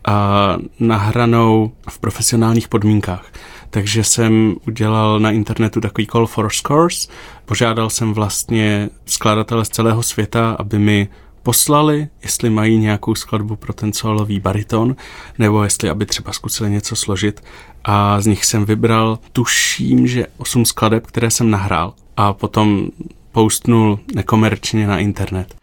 a 0.04 0.56
nahranou 0.80 1.72
v 1.88 1.98
profesionálních 1.98 2.68
podmínkách. 2.68 3.32
Takže 3.70 4.04
jsem 4.04 4.56
udělal 4.66 5.20
na 5.20 5.30
internetu 5.30 5.80
takový 5.80 6.06
call 6.06 6.26
for 6.26 6.50
scores. 6.50 7.08
Požádal 7.44 7.90
jsem 7.90 8.14
vlastně 8.14 8.90
skladatele 9.06 9.64
z 9.64 9.68
celého 9.68 10.02
světa, 10.02 10.56
aby 10.58 10.78
mi 10.78 11.08
poslali, 11.42 12.08
jestli 12.22 12.50
mají 12.50 12.78
nějakou 12.78 13.14
skladbu 13.14 13.56
pro 13.56 13.72
ten 13.72 13.92
solový 13.92 14.40
bariton, 14.40 14.96
nebo 15.38 15.64
jestli 15.64 15.90
aby 15.90 16.06
třeba 16.06 16.32
zkusili 16.32 16.70
něco 16.70 16.96
složit. 16.96 17.42
A 17.84 18.20
z 18.20 18.26
nich 18.26 18.44
jsem 18.44 18.64
vybral, 18.64 19.18
tuším, 19.32 20.06
že 20.06 20.26
osm 20.36 20.64
skladeb, 20.64 21.06
které 21.06 21.30
jsem 21.30 21.50
nahrál 21.50 21.94
a 22.16 22.32
potom 22.32 22.88
postnul 23.32 23.98
nekomerčně 24.14 24.86
na 24.86 24.98
internet. 24.98 25.54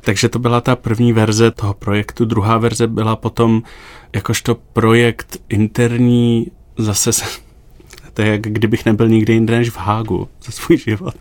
Takže 0.00 0.28
to 0.28 0.38
byla 0.38 0.60
ta 0.60 0.76
první 0.76 1.12
verze 1.12 1.50
toho 1.50 1.74
projektu. 1.74 2.24
Druhá 2.24 2.58
verze 2.58 2.86
byla 2.86 3.16
potom 3.16 3.62
jakožto 4.12 4.54
projekt 4.54 5.38
interní, 5.48 6.46
zase 6.78 7.12
to 8.16 8.22
je 8.22 8.28
jak 8.28 8.40
kdybych 8.40 8.84
nebyl 8.84 9.08
nikdy 9.08 9.32
jinde 9.32 9.58
než 9.58 9.70
v 9.70 9.76
Hágu 9.76 10.28
za 10.44 10.52
svůj 10.52 10.78
život. 10.78 11.14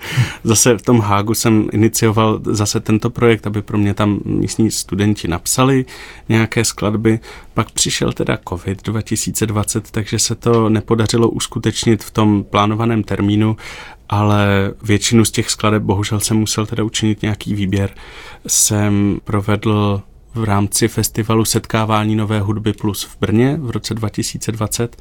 Zase 0.43 0.77
v 0.77 0.81
tom 0.81 0.99
Hágu 0.99 1.33
jsem 1.33 1.67
inicioval 1.71 2.39
zase 2.43 2.79
tento 2.79 3.09
projekt, 3.09 3.47
aby 3.47 3.61
pro 3.61 3.77
mě 3.77 3.93
tam 3.93 4.19
místní 4.25 4.71
studenti 4.71 5.27
napsali 5.27 5.85
nějaké 6.29 6.65
skladby. 6.65 7.19
Pak 7.53 7.71
přišel 7.71 8.13
teda 8.13 8.37
COVID 8.49 8.83
2020, 8.83 9.91
takže 9.91 10.19
se 10.19 10.35
to 10.35 10.69
nepodařilo 10.69 11.29
uskutečnit 11.29 12.03
v 12.03 12.11
tom 12.11 12.43
plánovaném 12.43 13.03
termínu, 13.03 13.57
ale 14.09 14.73
většinu 14.83 15.25
z 15.25 15.31
těch 15.31 15.49
skladeb 15.49 15.83
bohužel 15.83 16.19
jsem 16.19 16.37
musel 16.37 16.65
teda 16.65 16.83
učinit 16.83 17.21
nějaký 17.21 17.53
výběr. 17.53 17.89
Jsem 18.47 19.19
provedl 19.23 20.01
v 20.33 20.43
rámci 20.43 20.87
festivalu 20.87 21.45
Setkávání 21.45 22.15
nové 22.15 22.39
hudby 22.39 22.73
plus 22.73 23.03
v 23.03 23.19
Brně 23.19 23.57
v 23.61 23.69
roce 23.69 23.93
2020 23.93 24.97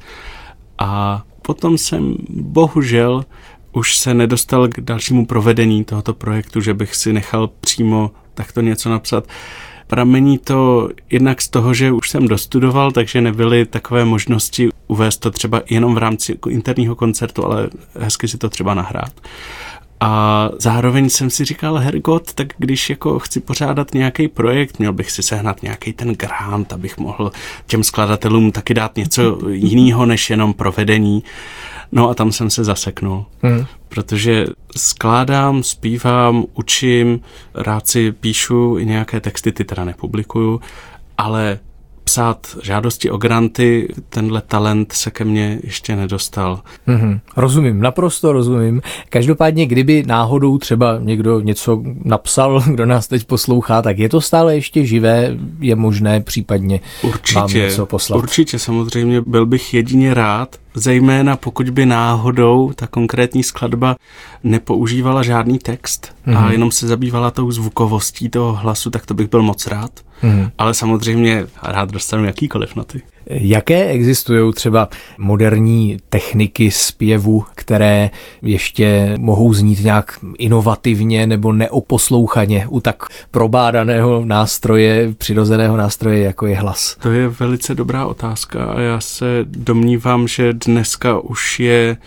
a 0.77 1.23
potom 1.41 1.77
jsem 1.77 2.15
bohužel 2.29 3.25
už 3.71 3.97
se 3.97 4.13
nedostal 4.13 4.67
k 4.67 4.79
dalšímu 4.79 5.25
provedení 5.25 5.83
tohoto 5.83 6.13
projektu, 6.13 6.61
že 6.61 6.73
bych 6.73 6.95
si 6.95 7.13
nechal 7.13 7.47
přímo 7.47 8.11
takto 8.33 8.61
něco 8.61 8.89
napsat. 8.89 9.27
Pramení 9.87 10.37
to 10.37 10.89
jednak 11.09 11.41
z 11.41 11.49
toho, 11.49 11.73
že 11.73 11.91
už 11.91 12.09
jsem 12.09 12.27
dostudoval, 12.27 12.91
takže 12.91 13.21
nebyly 13.21 13.65
takové 13.65 14.05
možnosti 14.05 14.69
uvést 14.87 15.17
to 15.17 15.31
třeba 15.31 15.61
jenom 15.69 15.95
v 15.95 15.97
rámci 15.97 16.39
interního 16.49 16.95
koncertu, 16.95 17.45
ale 17.45 17.69
hezky 17.99 18.27
si 18.27 18.37
to 18.37 18.49
třeba 18.49 18.73
nahrát. 18.73 19.11
A 20.07 20.49
zároveň 20.59 21.09
jsem 21.09 21.29
si 21.29 21.45
říkal, 21.45 21.75
Hergot, 21.77 22.33
tak 22.33 22.47
když 22.57 22.89
jako 22.89 23.19
chci 23.19 23.39
pořádat 23.39 23.93
nějaký 23.93 24.27
projekt, 24.27 24.79
měl 24.79 24.93
bych 24.93 25.11
si 25.11 25.23
sehnat 25.23 25.63
nějaký 25.63 25.93
ten 25.93 26.13
grant, 26.13 26.73
abych 26.73 26.97
mohl 26.97 27.31
těm 27.67 27.83
skladatelům 27.83 28.51
taky 28.51 28.73
dát 28.73 28.97
něco 28.97 29.39
jiného 29.49 30.05
než 30.05 30.29
jenom 30.29 30.53
provedení. 30.53 31.23
No 31.91 32.09
a 32.09 32.13
tam 32.13 32.31
jsem 32.31 32.49
se 32.49 32.63
zaseknul, 32.63 33.25
hmm. 33.41 33.65
protože 33.89 34.45
skládám, 34.77 35.63
zpívám, 35.63 36.45
učím, 36.53 37.19
rád 37.53 37.87
si 37.87 38.11
píšu 38.11 38.77
i 38.79 38.85
nějaké 38.85 39.19
texty, 39.19 39.51
ty 39.51 39.63
teda 39.63 39.85
nepublikuju, 39.85 40.61
ale 41.17 41.59
psát 42.05 42.57
žádosti 42.61 43.11
o 43.11 43.17
granty, 43.17 43.87
tenhle 44.09 44.41
talent 44.41 44.91
se 44.91 45.11
ke 45.11 45.23
mně 45.23 45.59
ještě 45.63 45.95
nedostal. 45.95 46.61
Mm-hmm. 46.87 47.19
Rozumím, 47.37 47.81
naprosto 47.81 48.31
rozumím. 48.31 48.81
Každopádně, 49.09 49.65
kdyby 49.65 50.03
náhodou 50.07 50.57
třeba 50.57 50.99
někdo 50.99 51.39
něco 51.39 51.83
napsal, 52.03 52.63
kdo 52.67 52.85
nás 52.85 53.07
teď 53.07 53.25
poslouchá, 53.25 53.81
tak 53.81 53.99
je 53.99 54.09
to 54.09 54.21
stále 54.21 54.55
ještě 54.55 54.85
živé, 54.85 55.37
je 55.59 55.75
možné 55.75 56.21
případně 56.21 56.79
určitě, 57.03 57.39
vám 57.39 57.53
něco 57.53 57.85
poslat. 57.85 58.17
Určitě, 58.17 58.59
samozřejmě 58.59 59.21
byl 59.21 59.45
bych 59.45 59.73
jedině 59.73 60.13
rád, 60.13 60.55
zejména 60.75 61.37
pokud 61.37 61.69
by 61.69 61.85
náhodou 61.85 62.71
ta 62.75 62.87
konkrétní 62.87 63.43
skladba 63.43 63.95
nepoužívala 64.43 65.23
žádný 65.23 65.59
text 65.59 66.15
mm-hmm. 66.27 66.37
a 66.37 66.41
mhm. 66.41 66.51
jenom 66.51 66.71
se 66.71 66.87
zabývala 66.87 67.31
tou 67.31 67.51
zvukovostí 67.51 68.29
toho 68.29 68.53
hlasu, 68.53 68.89
tak 68.89 69.05
to 69.05 69.13
bych 69.13 69.29
byl 69.29 69.41
moc 69.41 69.67
rád. 69.67 69.91
Mm-hmm. 70.25 70.51
Ale 70.57 70.73
samozřejmě 70.73 71.45
rád 71.63 71.91
dostanu 71.91 72.25
jakýkoliv 72.25 72.75
noty. 72.75 73.01
Jaké 73.29 73.85
existují 73.85 74.53
třeba 74.53 74.89
moderní 75.17 75.97
techniky 76.09 76.71
zpěvu, 76.71 77.45
které 77.55 78.09
ještě 78.41 79.15
mohou 79.19 79.53
znít 79.53 79.83
nějak 79.83 80.19
inovativně 80.37 81.27
nebo 81.27 81.53
neoposlouchaně 81.53 82.67
u 82.69 82.79
tak 82.79 83.03
probádaného 83.31 84.25
nástroje, 84.25 85.13
přirozeného 85.17 85.77
nástroje, 85.77 86.19
jako 86.19 86.45
je 86.45 86.55
hlas? 86.55 86.97
To 87.01 87.11
je 87.11 87.27
velice 87.27 87.75
dobrá 87.75 88.05
otázka 88.05 88.65
a 88.65 88.79
já 88.79 89.01
se 89.01 89.25
domnívám, 89.43 90.27
že 90.27 90.53
dneska 90.53 91.19
už 91.19 91.59
je 91.59 91.97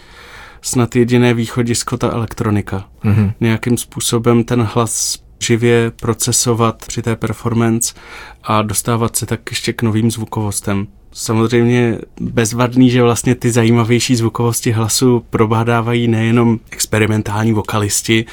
snad 0.62 0.96
jediné 0.96 1.35
východisko 1.35 1.96
ta 1.96 2.11
elektronika. 2.11 2.85
Mm-hmm. 3.04 3.33
Nějakým 3.40 3.78
způsobem 3.78 4.44
ten 4.44 4.62
hlas 4.62 5.18
živě 5.38 5.92
procesovat 6.01 6.87
při 6.87 7.03
té 7.03 7.16
performance 7.16 7.94
a 8.42 8.62
dostávat 8.62 9.16
se 9.16 9.27
tak 9.27 9.40
ještě 9.51 9.72
k 9.72 9.83
novým 9.83 10.11
zvukovostem. 10.11 10.87
Samozřejmě 11.12 11.98
bezvadný, 12.20 12.90
že 12.90 13.03
vlastně 13.03 13.35
ty 13.35 13.51
zajímavější 13.51 14.16
zvukovosti 14.16 14.70
hlasu 14.70 15.24
probádávají 15.31 16.09
nejenom 16.09 16.59
experimentální 16.70 17.53
vokalisti, 17.53 18.24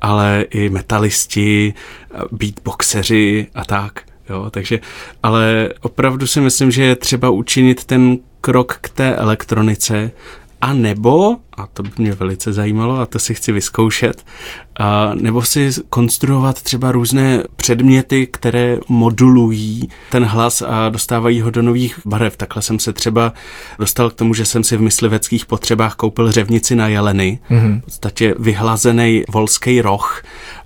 ale 0.00 0.44
i 0.50 0.68
metalisti, 0.68 1.74
beatboxeři 2.32 3.46
a 3.54 3.64
tak. 3.64 4.00
Jo, 4.30 4.50
takže, 4.50 4.80
ale 5.22 5.68
opravdu 5.80 6.26
si 6.26 6.40
myslím, 6.40 6.70
že 6.70 6.84
je 6.84 6.96
třeba 6.96 7.30
učinit 7.30 7.84
ten 7.84 8.18
krok 8.40 8.78
k 8.80 8.88
té 8.88 9.16
elektronice 9.16 10.10
a 10.62 10.72
nebo, 10.72 11.36
a 11.56 11.66
to 11.66 11.82
by 11.82 11.90
mě 11.98 12.12
velice 12.12 12.52
zajímalo 12.52 12.98
a 12.98 13.06
to 13.06 13.18
si 13.18 13.34
chci 13.34 13.52
vyzkoušet, 13.52 14.24
a 14.78 15.14
nebo 15.14 15.42
si 15.42 15.70
konstruovat 15.88 16.62
třeba 16.62 16.92
různé 16.92 17.42
předměty, 17.56 18.26
které 18.26 18.78
modulují 18.88 19.88
ten 20.10 20.24
hlas 20.24 20.62
a 20.62 20.88
dostávají 20.88 21.40
ho 21.40 21.50
do 21.50 21.62
nových 21.62 22.00
barev. 22.04 22.36
Takhle 22.36 22.62
jsem 22.62 22.78
se 22.78 22.92
třeba 22.92 23.32
dostal 23.78 24.10
k 24.10 24.14
tomu, 24.14 24.34
že 24.34 24.44
jsem 24.44 24.64
si 24.64 24.76
v 24.76 24.80
mysliveckých 24.80 25.46
potřebách 25.46 25.94
koupil 25.94 26.32
řevnici 26.32 26.76
na 26.76 26.88
jeleny, 26.88 27.38
mm-hmm. 27.50 27.80
v 27.80 27.84
podstatě 27.84 28.34
vyhlazený 28.38 29.24
volský 29.28 29.80
roh 29.80 30.22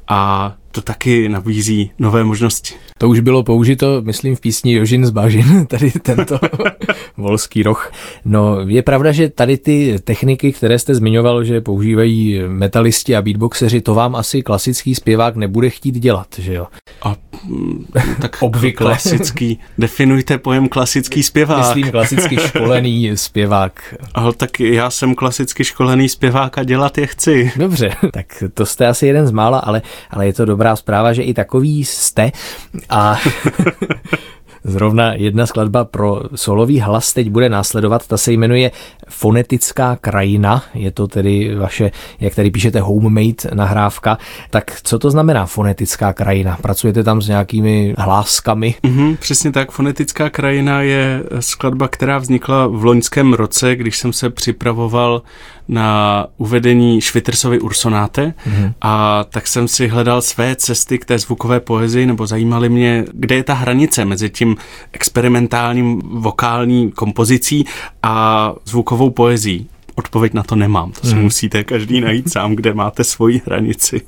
a 0.09 0.55
to 0.73 0.83
taky 0.83 1.29
nabízí 1.29 1.91
nové 1.99 2.25
možnosti. 2.25 2.75
To 2.99 3.09
už 3.09 3.21
bylo 3.21 3.43
použito, 3.43 4.03
myslím, 4.03 4.37
v 4.37 4.41
písni 4.41 4.73
Jožin 4.73 5.07
z 5.07 5.11
Bažin, 5.11 5.67
tady 5.69 5.91
tento 5.91 6.39
volský 7.17 7.63
roh. 7.63 7.93
No, 8.25 8.61
je 8.67 8.83
pravda, 8.83 9.13
že 9.13 9.29
tady 9.29 9.57
ty 9.57 9.97
techniky, 10.05 10.53
které 10.53 10.79
jste 10.79 10.95
zmiňoval, 10.95 11.45
že 11.45 11.61
používají 11.61 12.41
metalisti 12.49 13.17
a 13.17 13.23
beatboxeři, 13.23 13.81
to 13.81 13.95
vám 13.95 14.17
asi 14.17 14.43
klasický 14.43 14.95
zpěvák 14.95 15.37
nebude 15.37 15.71
chtít 15.71 15.99
dělat, 15.99 16.27
že 16.39 16.55
jo? 16.55 16.67
A 17.03 17.17
tak 18.21 18.37
Obvykle. 18.43 18.87
klasický. 18.87 19.59
Definujte 19.79 20.39
pojem 20.39 20.69
klasický 20.69 21.23
zpěvák. 21.23 21.77
Myslím 21.77 21.91
klasicky 21.91 22.37
školený 22.37 23.17
zpěvák. 23.17 23.95
Ale 24.15 24.33
tak 24.33 24.61
já 24.61 24.91
jsem 24.91 25.15
klasicky 25.15 25.65
školený 25.65 26.09
zpěvák 26.09 26.59
a 26.59 26.63
dělat 26.63 26.99
je 26.99 27.07
chci. 27.07 27.53
Dobře, 27.57 27.91
tak 28.13 28.45
to 28.55 28.67
jste 28.67 28.87
asi 28.87 29.07
jeden 29.07 29.27
z 29.27 29.31
mála, 29.31 29.59
ale, 29.59 29.83
ale 30.11 30.27
je 30.27 30.33
to 30.33 30.45
dobrá 30.45 30.77
zpráva, 30.77 31.13
že 31.13 31.23
i 31.23 31.35
takový 31.35 31.85
jste. 31.85 32.33
A 32.89 33.19
Zrovna 34.69 35.15
jedna 35.15 35.47
skladba 35.47 35.85
pro 35.85 36.23
solový 36.35 36.81
hlas 36.81 37.13
teď 37.13 37.31
bude 37.31 37.49
následovat, 37.49 38.07
ta 38.07 38.17
se 38.17 38.33
jmenuje 38.33 38.71
Fonetická 39.09 39.97
krajina, 39.97 40.63
je 40.75 40.91
to 40.91 41.07
tedy 41.07 41.55
vaše, 41.55 41.91
jak 42.21 42.35
tady 42.35 42.51
píšete, 42.51 42.81
homemade 42.81 43.55
nahrávka. 43.55 44.19
Tak 44.51 44.81
co 44.83 44.99
to 44.99 45.11
znamená 45.11 45.47
fonetická 45.47 46.13
krajina? 46.13 46.59
Pracujete 46.63 47.05
tam 47.05 47.23
s 47.23 47.29
nějakými 47.29 47.95
hláskami? 47.99 48.75
Mm-hmm, 48.83 49.17
přesně 49.17 49.53
tak, 49.53 49.71
fonetická 49.71 50.31
krajina 50.31 50.83
je 50.83 51.23
skladba, 51.41 51.89
která 51.89 52.19
vznikla 52.19 52.67
v 52.67 52.85
loňském 52.85 53.33
roce, 53.33 53.77
když 53.77 53.97
jsem 53.97 54.13
se 54.13 54.31
připravoval 54.31 55.23
na 55.69 56.27
uvedení 56.37 57.01
Švitersovy 57.01 57.61
Ursonáte 57.61 58.35
mm-hmm. 58.47 58.73
a 58.81 59.25
tak 59.25 59.47
jsem 59.47 59.69
si 59.69 59.89
hledal 59.89 60.23
své 60.23 60.57
cesty 60.57 60.99
k 60.99 61.05
té 61.05 61.19
zvukové 61.19 61.61
poezii, 61.61 62.07
nebo 62.07 62.27
zajímaly 62.27 62.69
mě, 62.69 63.05
kde 63.13 63.35
je 63.35 63.43
ta 63.43 63.55
hranice 63.55 64.05
mezi 64.05 64.31
tím 64.31 64.57
experimentálním 64.93 66.03
vokální 66.05 66.91
kompozicí 66.91 67.65
a 68.03 68.55
zvukovou 68.65 68.96
poezí. 69.11 69.69
Odpověď 69.95 70.35
na 70.35 70.43
to 70.43 70.57
nemám, 70.57 70.93
to 70.93 71.07
si 71.07 71.13
hmm. 71.13 71.23
musíte 71.23 71.65
každý 71.65 72.01
najít 72.01 72.33
sám, 72.33 72.57
kde 72.57 72.75
máte 72.75 73.05
svoji 73.05 73.43
hranici. 73.47 74.01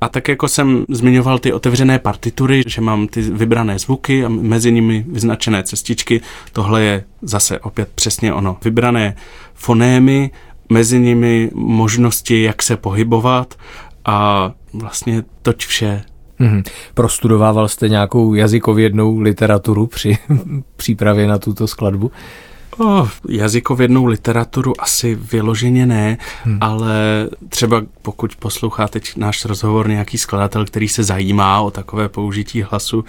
A 0.00 0.08
tak 0.08 0.28
jako 0.28 0.48
jsem 0.48 0.84
zmiňoval 0.88 1.38
ty 1.38 1.52
otevřené 1.52 1.98
partitury, 1.98 2.62
že 2.66 2.80
mám 2.80 3.08
ty 3.08 3.22
vybrané 3.22 3.78
zvuky 3.78 4.24
a 4.24 4.28
mezi 4.28 4.72
nimi 4.72 5.04
vyznačené 5.08 5.62
cestičky, 5.62 6.20
tohle 6.52 6.82
je 6.82 7.04
zase 7.22 7.60
opět 7.60 7.88
přesně 7.94 8.32
ono. 8.32 8.56
Vybrané 8.64 9.16
fonémy, 9.54 10.30
mezi 10.68 11.00
nimi 11.00 11.50
možnosti, 11.54 12.42
jak 12.42 12.62
se 12.62 12.76
pohybovat 12.76 13.54
a 14.04 14.50
vlastně 14.72 15.22
toť 15.42 15.66
vše. 15.66 16.02
Mm-hmm. 16.40 16.62
Prostudovával 16.94 17.68
jste 17.68 17.88
nějakou 17.88 18.34
jazykovědnou 18.34 19.20
literaturu 19.20 19.86
při 19.86 20.18
přípravě 20.76 21.26
na 21.26 21.38
tuto 21.38 21.66
skladbu? 21.66 22.10
Oh, 22.80 23.08
jazykovědnou 23.28 24.04
literaturu 24.04 24.80
asi 24.80 25.14
vyloženě 25.14 25.86
ne, 25.86 26.18
hmm. 26.44 26.58
ale 26.60 27.28
třeba 27.48 27.82
pokud 28.02 28.36
poslouchá 28.36 28.88
teď 28.88 29.16
náš 29.16 29.44
rozhovor 29.44 29.88
nějaký 29.88 30.18
skladatel, 30.18 30.64
který 30.64 30.88
se 30.88 31.04
zajímá 31.04 31.60
o 31.60 31.70
takové 31.70 32.08
použití 32.08 32.62
hlasu, 32.62 33.04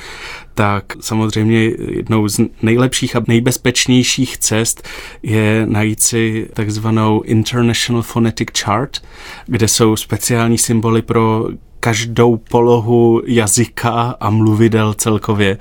tak 0.54 0.84
samozřejmě 1.00 1.64
jednou 1.78 2.28
z 2.28 2.40
nejlepších 2.62 3.16
a 3.16 3.24
nejbezpečnějších 3.28 4.38
cest 4.38 4.88
je 5.24 5.66
najít 5.66 6.02
si 6.02 6.50
takzvanou 6.54 7.22
International 7.22 8.04
Phonetic 8.04 8.50
Chart, 8.60 9.04
kde 9.46 9.68
jsou 9.68 9.96
speciální 9.96 10.58
symboly 10.58 11.02
pro 11.02 11.50
každou 11.80 12.38
polohu 12.38 13.22
jazyka 13.26 14.16
a 14.20 14.30
mluvidel 14.30 14.94
celkově, 14.94 15.58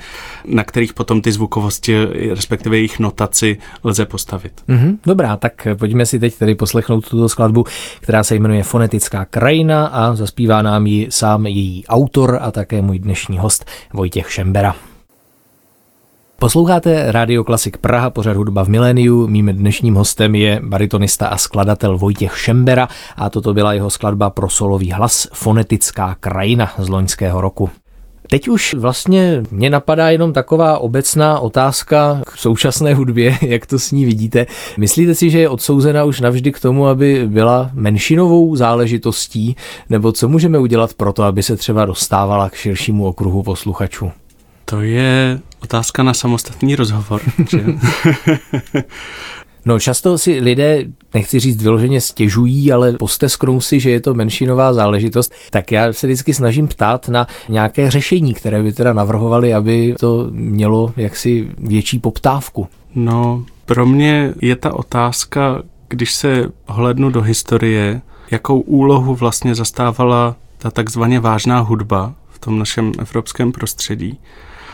na 0.46 0.64
kterých 0.64 0.94
potom 0.94 1.20
ty 1.20 1.32
zvukovosti, 1.32 1.96
respektive 2.30 2.76
jejich 2.76 2.98
notaci 2.98 3.58
lze 3.84 4.06
postavit. 4.06 4.52
Mm-hmm, 4.68 4.98
dobrá, 5.06 5.36
tak 5.36 5.68
pojďme 5.78 6.06
si 6.06 6.18
teď 6.18 6.34
tedy 6.34 6.54
poslechnout 6.54 7.08
tuto 7.08 7.28
skladbu, 7.28 7.64
která 8.00 8.24
se 8.24 8.34
jmenuje 8.34 8.62
Fonetická 8.62 9.24
krajina 9.24 9.86
a 9.86 10.14
zaspívá 10.14 10.62
nám 10.62 10.86
ji 10.86 11.06
sám 11.10 11.46
její 11.46 11.86
autor 11.86 12.38
a 12.42 12.50
také 12.50 12.82
můj 12.82 12.98
dnešní 12.98 13.38
host 13.38 13.64
Vojtěch 13.92 14.32
Šembera. 14.32 14.87
Posloucháte 16.40 17.12
Radio 17.12 17.44
Klasik 17.44 17.76
Praha, 17.76 18.10
pořad 18.10 18.36
hudba 18.36 18.64
v 18.64 18.68
miléniu. 18.68 19.26
Mým 19.26 19.46
dnešním 19.46 19.94
hostem 19.94 20.34
je 20.34 20.60
baritonista 20.64 21.28
a 21.28 21.36
skladatel 21.36 21.98
Vojtěch 21.98 22.38
Šembera 22.38 22.88
a 23.16 23.30
toto 23.30 23.54
byla 23.54 23.72
jeho 23.72 23.90
skladba 23.90 24.30
pro 24.30 24.48
solový 24.48 24.90
hlas 24.92 25.28
Fonetická 25.32 26.16
krajina 26.20 26.72
z 26.78 26.88
loňského 26.88 27.40
roku. 27.40 27.70
Teď 28.30 28.48
už 28.48 28.74
vlastně 28.74 29.42
mě 29.50 29.70
napadá 29.70 30.10
jenom 30.10 30.32
taková 30.32 30.78
obecná 30.78 31.38
otázka 31.38 32.22
k 32.26 32.36
současné 32.36 32.94
hudbě, 32.94 33.38
jak 33.42 33.66
to 33.66 33.78
s 33.78 33.92
ní 33.92 34.04
vidíte. 34.04 34.46
Myslíte 34.76 35.14
si, 35.14 35.30
že 35.30 35.38
je 35.38 35.48
odsouzena 35.48 36.04
už 36.04 36.20
navždy 36.20 36.52
k 36.52 36.60
tomu, 36.60 36.86
aby 36.86 37.26
byla 37.26 37.70
menšinovou 37.72 38.56
záležitostí, 38.56 39.56
nebo 39.90 40.12
co 40.12 40.28
můžeme 40.28 40.58
udělat 40.58 40.94
pro 40.94 41.12
to, 41.12 41.22
aby 41.22 41.42
se 41.42 41.56
třeba 41.56 41.84
dostávala 41.84 42.50
k 42.50 42.54
širšímu 42.54 43.06
okruhu 43.06 43.42
posluchačů? 43.42 44.10
To 44.64 44.80
je 44.80 45.40
otázka 45.62 46.02
na 46.02 46.14
samostatný 46.14 46.76
rozhovor. 46.76 47.22
No 49.64 49.80
často 49.80 50.18
si 50.18 50.40
lidé, 50.40 50.84
nechci 51.14 51.40
říct 51.40 51.62
vyloženě 51.62 52.00
stěžují, 52.00 52.72
ale 52.72 52.92
postesknou 52.92 53.60
si, 53.60 53.80
že 53.80 53.90
je 53.90 54.00
to 54.00 54.14
menšinová 54.14 54.72
záležitost, 54.72 55.34
tak 55.50 55.72
já 55.72 55.92
se 55.92 56.06
vždycky 56.06 56.34
snažím 56.34 56.68
ptát 56.68 57.08
na 57.08 57.26
nějaké 57.48 57.90
řešení, 57.90 58.34
které 58.34 58.62
by 58.62 58.72
teda 58.72 58.92
navrhovali, 58.92 59.54
aby 59.54 59.94
to 60.00 60.26
mělo 60.30 60.92
jaksi 60.96 61.48
větší 61.58 61.98
poptávku. 61.98 62.68
No, 62.94 63.44
pro 63.66 63.86
mě 63.86 64.34
je 64.42 64.56
ta 64.56 64.74
otázka, 64.74 65.62
když 65.88 66.14
se 66.14 66.44
hlednu 66.68 67.10
do 67.10 67.22
historie, 67.22 68.00
jakou 68.30 68.60
úlohu 68.60 69.14
vlastně 69.14 69.54
zastávala 69.54 70.36
ta 70.58 70.70
takzvaně 70.70 71.20
vážná 71.20 71.60
hudba 71.60 72.14
v 72.30 72.38
tom 72.38 72.58
našem 72.58 72.92
evropském 72.98 73.52
prostředí 73.52 74.18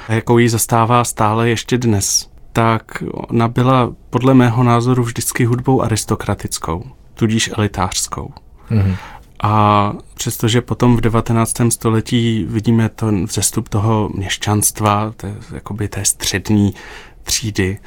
jakou 0.09 0.38
ji 0.38 0.49
zastává 0.49 1.05
stále 1.05 1.49
ještě 1.49 1.79
dnes, 1.79 2.31
tak 2.53 3.03
ona 3.12 3.49
byla 3.49 3.93
podle 4.11 4.35
mého 4.35 4.62
názoru 4.62 5.03
vždycky 5.03 5.45
hudbou 5.45 5.83
aristokratickou, 5.83 6.85
tudíž 7.14 7.51
elitářskou. 7.57 8.33
Mm-hmm. 8.71 8.97
A 9.43 9.93
přestože 10.14 10.61
potom 10.61 10.97
v 10.97 11.01
19. 11.01 11.55
století 11.69 12.47
vidíme 12.49 12.88
ten 12.88 13.25
vzestup 13.25 13.69
toho 13.69 14.11
měšťanstva, 14.14 15.12
té, 15.17 15.35
jakoby 15.55 15.88
té 15.88 16.05
střední 16.05 16.75
třídy, 17.23 17.79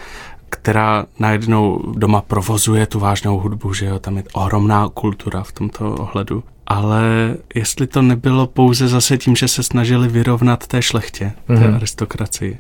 která 0.50 1.06
najednou 1.20 1.94
doma 1.96 2.22
provozuje 2.22 2.88
tu 2.88 3.00
vážnou 3.00 3.40
hudbu, 3.40 3.74
že 3.74 3.86
jo, 3.86 4.00
tam 4.00 4.18
je 4.18 4.24
ohromná 4.34 4.90
kultura 4.90 5.44
v 5.44 5.52
tomto 5.52 5.96
ohledu 5.96 6.44
ale 6.68 7.36
jestli 7.56 7.88
to 7.88 8.02
nebylo 8.02 8.48
pouze 8.48 8.88
zase 8.88 9.18
tím, 9.18 9.36
že 9.36 9.48
se 9.48 9.64
snažili 9.64 10.08
vyrovnat 10.08 10.68
té 10.68 10.82
šlechtě, 10.82 11.26
mm-hmm. 11.26 11.60
té 11.60 11.68
mhm. 11.68 11.76
aristokracii. 11.76 12.60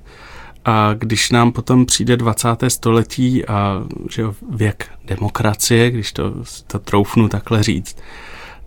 A 0.65 0.93
když 0.93 1.31
nám 1.31 1.51
potom 1.51 1.85
přijde 1.85 2.17
20. 2.17 2.47
století 2.67 3.45
a 3.45 3.83
že 4.11 4.21
jo, 4.21 4.33
věk 4.49 4.89
demokracie, 5.05 5.91
když 5.91 6.13
to, 6.13 6.33
to 6.67 6.79
troufnu 6.79 7.29
takhle 7.29 7.63
říct, 7.63 7.97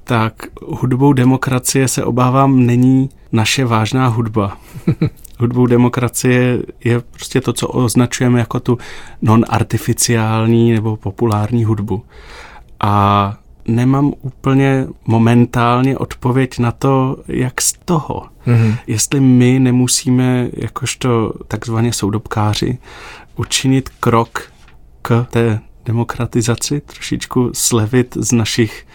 tak 0.05 0.35
hudbou 0.63 1.13
demokracie 1.13 1.89
se 1.89 2.05
obávám 2.05 2.67
není 2.67 3.11
naše 3.33 3.65
vážná 3.65 4.07
hudba. 4.07 4.59
Hudbou 5.39 5.67
demokracie 5.67 6.63
je 6.85 7.01
prostě 7.01 7.41
to, 7.41 7.53
co 7.53 7.69
označujeme 7.69 8.39
jako 8.39 8.61
tu 8.61 8.79
non-artificiální 9.23 10.73
nebo 10.73 10.97
populární 10.97 11.65
hudbu. 11.65 12.05
A 12.81 13.37
nemám 13.75 14.13
úplně 14.21 14.87
momentálně 15.05 15.99
odpověď 15.99 16.59
na 16.59 16.73
to, 16.73 17.17
jak 17.29 17.61
z 17.61 17.73
toho. 17.85 18.27
Mm-hmm. 18.47 18.77
Jestli 18.87 19.21
my 19.21 19.61
nemusíme, 19.61 20.49
jakožto 20.53 21.33
takzvaně 21.49 21.93
soudobkáři, 21.93 22.79
učinit 23.37 23.89
krok 23.89 24.53
k 25.03 25.27
té 25.31 25.61
demokratizaci, 25.85 26.81
trošičku 26.81 27.51
slevit 27.55 28.17
z 28.21 28.33
našich 28.33 28.87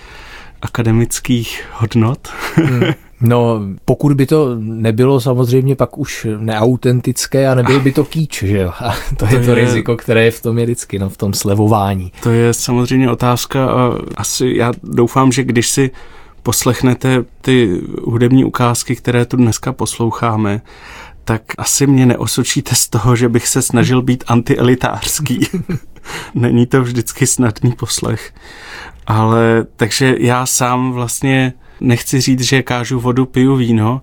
akademických 0.61 1.65
hodnot. 1.73 2.29
Mm. 2.57 2.81
No, 3.27 3.61
pokud 3.85 4.13
by 4.13 4.25
to 4.25 4.55
nebylo 4.59 5.21
samozřejmě 5.21 5.75
pak 5.75 5.97
už 5.97 6.27
neautentické 6.37 7.47
a 7.47 7.55
nebyl 7.55 7.79
by 7.79 7.91
to 7.91 8.03
kýč, 8.03 8.43
že 8.43 8.57
jo? 8.57 8.71
A 8.79 8.95
to, 9.09 9.15
to 9.15 9.35
je 9.35 9.43
to 9.43 9.49
je, 9.49 9.55
riziko, 9.55 9.95
které 9.95 10.25
je 10.25 10.31
v 10.31 10.41
tom 10.41 10.59
je 10.59 10.65
vždycky, 10.65 10.99
no, 10.99 11.09
v 11.09 11.17
tom 11.17 11.33
slevování. 11.33 12.11
To 12.23 12.31
je 12.31 12.53
samozřejmě 12.53 13.11
otázka 13.11 13.65
a 13.65 13.91
asi 14.15 14.53
já 14.57 14.73
doufám, 14.83 15.31
že 15.31 15.43
když 15.43 15.69
si 15.69 15.91
poslechnete 16.43 17.25
ty 17.41 17.81
hudební 18.03 18.45
ukázky, 18.45 18.95
které 18.95 19.25
tu 19.25 19.37
dneska 19.37 19.73
posloucháme, 19.73 20.61
tak 21.23 21.41
asi 21.57 21.87
mě 21.87 22.05
neosočíte 22.05 22.75
z 22.75 22.87
toho, 22.87 23.15
že 23.15 23.29
bych 23.29 23.47
se 23.47 23.61
snažil 23.61 24.01
být 24.01 24.23
antielitářský. 24.27 25.47
Není 26.35 26.65
to 26.65 26.81
vždycky 26.81 27.27
snadný 27.27 27.71
poslech. 27.71 28.33
Ale 29.07 29.65
takže 29.75 30.15
já 30.19 30.45
sám 30.45 30.91
vlastně 30.91 31.53
nechci 31.79 32.21
říct, 32.21 32.41
že 32.41 32.63
kážu 32.63 32.99
vodu, 32.99 33.25
piju 33.25 33.55
víno, 33.55 34.01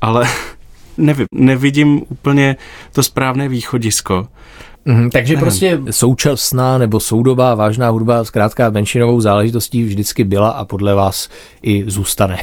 ale 0.00 0.28
nevím, 0.98 1.26
nevidím 1.34 2.02
úplně 2.08 2.56
to 2.92 3.02
správné 3.02 3.48
východisko. 3.48 4.28
Mm, 4.84 5.10
takže 5.10 5.34
Nevím. 5.34 5.40
prostě 5.40 5.80
současná 5.90 6.78
nebo 6.78 7.00
soudobá 7.00 7.54
vážná 7.54 7.88
hudba 7.88 8.24
zkrátka 8.24 8.70
menšinovou 8.70 9.20
záležitostí 9.20 9.84
vždycky 9.84 10.24
byla 10.24 10.50
a 10.50 10.64
podle 10.64 10.94
vás 10.94 11.28
i 11.62 11.84
zůstane. 11.86 12.38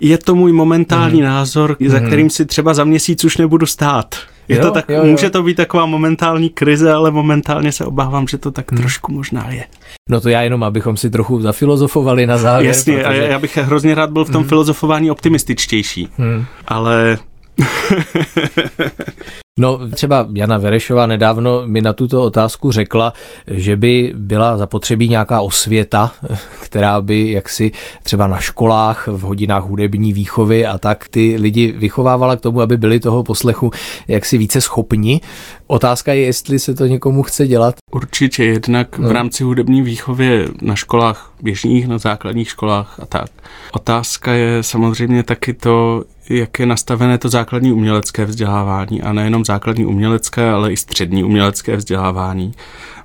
Je 0.00 0.18
to 0.18 0.34
můj 0.34 0.52
momentální 0.52 1.20
mm. 1.20 1.26
názor, 1.26 1.76
za 1.86 1.98
mhm. 1.98 2.06
kterým 2.06 2.30
si 2.30 2.46
třeba 2.46 2.74
za 2.74 2.84
měsíc 2.84 3.24
už 3.24 3.36
nebudu 3.36 3.66
stát. 3.66 4.14
Je 4.48 4.56
jo, 4.56 4.62
to 4.62 4.70
tak, 4.70 4.88
jo, 4.88 4.96
jo. 4.96 5.04
Může 5.04 5.30
to 5.30 5.42
být 5.42 5.54
taková 5.54 5.86
momentální 5.86 6.50
krize, 6.50 6.92
ale 6.92 7.10
momentálně 7.10 7.72
se 7.72 7.84
obávám, 7.84 8.28
že 8.28 8.38
to 8.38 8.50
tak 8.50 8.72
hmm. 8.72 8.80
trošku 8.80 9.12
možná 9.12 9.50
je. 9.50 9.64
No 10.10 10.20
to 10.20 10.28
já 10.28 10.42
jenom, 10.42 10.62
abychom 10.62 10.96
si 10.96 11.10
trochu 11.10 11.40
zafilozofovali 11.40 12.26
na 12.26 12.38
závěr. 12.38 12.68
Jasně, 12.68 12.96
protože... 12.96 13.06
a 13.06 13.12
já 13.12 13.38
bych 13.38 13.56
hrozně 13.56 13.94
rád 13.94 14.10
byl 14.10 14.24
v 14.24 14.30
tom 14.30 14.42
hmm. 14.42 14.48
filozofování 14.48 15.10
optimističtější, 15.10 16.08
hmm. 16.18 16.44
ale 16.68 17.18
No 19.58 19.90
třeba 19.90 20.28
Jana 20.32 20.58
Verešová 20.58 21.06
nedávno 21.06 21.62
mi 21.66 21.80
na 21.80 21.92
tuto 21.92 22.22
otázku 22.22 22.72
řekla, 22.72 23.12
že 23.46 23.76
by 23.76 24.12
byla 24.16 24.56
zapotřebí 24.56 25.08
nějaká 25.08 25.40
osvěta, 25.40 26.12
která 26.62 27.00
by 27.00 27.32
jaksi 27.32 27.72
třeba 28.02 28.26
na 28.26 28.38
školách, 28.38 29.08
v 29.08 29.20
hodinách 29.20 29.62
hudební 29.64 30.12
výchovy 30.12 30.66
a 30.66 30.78
tak 30.78 31.08
ty 31.08 31.36
lidi 31.40 31.72
vychovávala 31.72 32.36
k 32.36 32.40
tomu, 32.40 32.60
aby 32.60 32.76
byli 32.76 33.00
toho 33.00 33.22
poslechu 33.22 33.70
jaksi 34.08 34.38
více 34.38 34.60
schopni. 34.60 35.20
Otázka 35.66 36.12
je, 36.12 36.20
jestli 36.20 36.58
se 36.58 36.74
to 36.74 36.86
někomu 36.86 37.22
chce 37.22 37.46
dělat. 37.46 37.74
Určitě, 37.92 38.44
jednak 38.44 38.98
no. 38.98 39.08
v 39.08 39.12
rámci 39.12 39.44
hudební 39.44 39.82
výchovy 39.82 40.48
na 40.62 40.76
školách 40.76 41.32
běžných, 41.42 41.88
na 41.88 41.98
základních 41.98 42.48
školách 42.48 43.00
a 43.02 43.06
tak. 43.06 43.30
Otázka 43.72 44.32
je 44.32 44.62
samozřejmě 44.62 45.22
taky 45.22 45.54
to, 45.54 46.04
jak 46.30 46.58
je 46.58 46.66
nastavené 46.66 47.18
to 47.18 47.28
základní 47.28 47.72
umělecké 47.72 48.24
vzdělávání 48.24 49.02
a 49.02 49.12
nejenom 49.12 49.44
základní 49.44 49.86
umělecké, 49.86 50.50
ale 50.50 50.72
i 50.72 50.76
střední 50.76 51.24
umělecké 51.24 51.76
vzdělávání. 51.76 52.52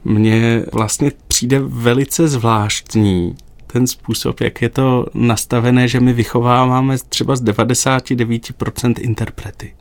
Mně 0.06 0.66
vlastně 0.74 1.12
přijde 1.28 1.60
velice 1.60 2.28
zvláštní 2.28 3.36
ten 3.68 3.88
způsob, 3.88 4.42
jak 4.42 4.62
je 4.62 4.70
to 4.70 5.06
nastavené, 5.14 5.88
že 5.88 6.00
my 6.00 6.14
vychováváme 6.14 6.98
třeba 7.10 7.36
z 7.36 7.44
99% 7.44 8.94
interprety, 9.00 9.74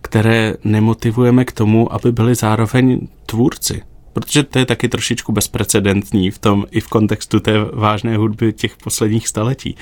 které 0.00 0.54
nemotivujeme 0.64 1.44
k 1.44 1.52
tomu, 1.52 1.92
aby 1.92 2.12
byli 2.12 2.34
zároveň 2.34 3.00
tvůrci 3.26 3.82
protože 4.12 4.42
to 4.42 4.58
je 4.58 4.66
taky 4.66 4.88
trošičku 4.88 5.32
bezprecedentní 5.32 6.30
v 6.30 6.38
tom 6.38 6.66
i 6.70 6.80
v 6.80 6.88
kontextu 6.88 7.40
té 7.40 7.52
vážné 7.72 8.16
hudby 8.16 8.52
těch 8.52 8.76
posledních 8.76 9.28
staletí. 9.28 9.76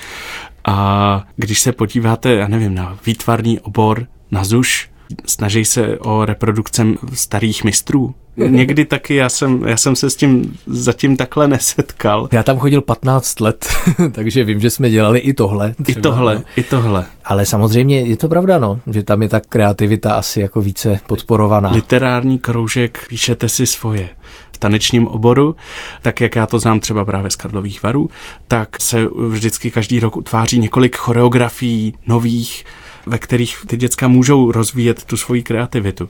A 0.67 1.23
když 1.35 1.59
se 1.59 1.71
podíváte, 1.71 2.33
já 2.33 2.47
nevím, 2.47 2.75
na 2.75 2.97
výtvarný 3.05 3.59
obor, 3.59 4.07
na 4.31 4.43
ZUŠ, 4.43 4.89
snaží 5.25 5.65
se 5.65 5.99
o 5.99 6.25
reprodukce 6.25 6.85
starých 7.13 7.63
mistrů. 7.63 8.15
Někdy 8.47 8.85
taky 8.85 9.15
já 9.15 9.29
jsem, 9.29 9.63
já 9.67 9.77
jsem 9.77 9.95
se 9.95 10.09
s 10.09 10.15
tím 10.15 10.57
zatím 10.65 11.17
takhle 11.17 11.47
nesetkal. 11.47 12.29
Já 12.31 12.43
tam 12.43 12.57
chodil 12.57 12.81
15 12.81 13.39
let, 13.39 13.67
takže 14.11 14.43
vím, 14.43 14.59
že 14.59 14.69
jsme 14.69 14.89
dělali 14.89 15.19
i 15.19 15.33
tohle. 15.33 15.73
Třeba, 15.83 15.99
I 15.99 16.01
tohle, 16.01 16.35
no. 16.35 16.43
i 16.55 16.63
tohle. 16.63 17.05
Ale 17.25 17.45
samozřejmě 17.45 18.01
je 18.01 18.17
to 18.17 18.27
pravda, 18.27 18.59
no, 18.59 18.79
že 18.91 19.03
tam 19.03 19.21
je 19.21 19.29
ta 19.29 19.39
kreativita 19.39 20.13
asi 20.13 20.41
jako 20.41 20.61
více 20.61 20.99
podporovaná. 21.07 21.71
Literární 21.71 22.39
kroužek, 22.39 23.05
píšete 23.09 23.49
si 23.49 23.67
svoje 23.67 24.09
v 24.57 24.59
tanečním 24.59 25.07
oboru, 25.07 25.55
tak 26.01 26.21
jak 26.21 26.35
já 26.35 26.45
to 26.45 26.59
znám 26.59 26.79
třeba 26.79 27.05
právě 27.05 27.31
z 27.31 27.35
Karlových 27.35 27.83
varů, 27.83 28.09
tak 28.47 28.81
se 28.81 29.07
vždycky 29.27 29.71
každý 29.71 29.99
rok 29.99 30.17
utváří 30.17 30.59
několik 30.59 30.95
choreografií 30.95 31.93
nových, 32.07 32.65
ve 33.05 33.17
kterých 33.17 33.57
ty 33.67 33.77
děcka 33.77 34.07
můžou 34.07 34.51
rozvíjet 34.51 35.03
tu 35.03 35.17
svoji 35.17 35.43
kreativitu. 35.43 36.09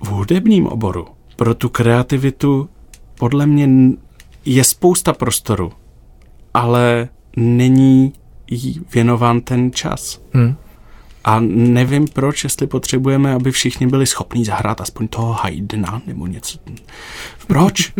V 0.00 0.06
hudebním 0.06 0.66
oboru 0.66 1.06
pro 1.36 1.54
tu 1.54 1.68
kreativitu 1.68 2.68
podle 3.18 3.46
mě 3.46 3.68
je 4.44 4.64
spousta 4.64 5.12
prostoru, 5.12 5.72
ale 6.54 7.08
není 7.36 8.12
jí 8.50 8.80
věnován 8.94 9.40
ten 9.40 9.72
čas. 9.72 10.20
Hmm. 10.32 10.54
A 11.24 11.40
nevím 11.40 12.08
proč, 12.08 12.44
jestli 12.44 12.66
potřebujeme, 12.66 13.34
aby 13.34 13.52
všichni 13.52 13.86
byli 13.86 14.06
schopní 14.06 14.44
zahrát 14.44 14.80
aspoň 14.80 15.08
toho 15.08 15.32
Haydna 15.32 16.02
nebo 16.06 16.26
něco. 16.26 16.58
Proč? 17.46 17.92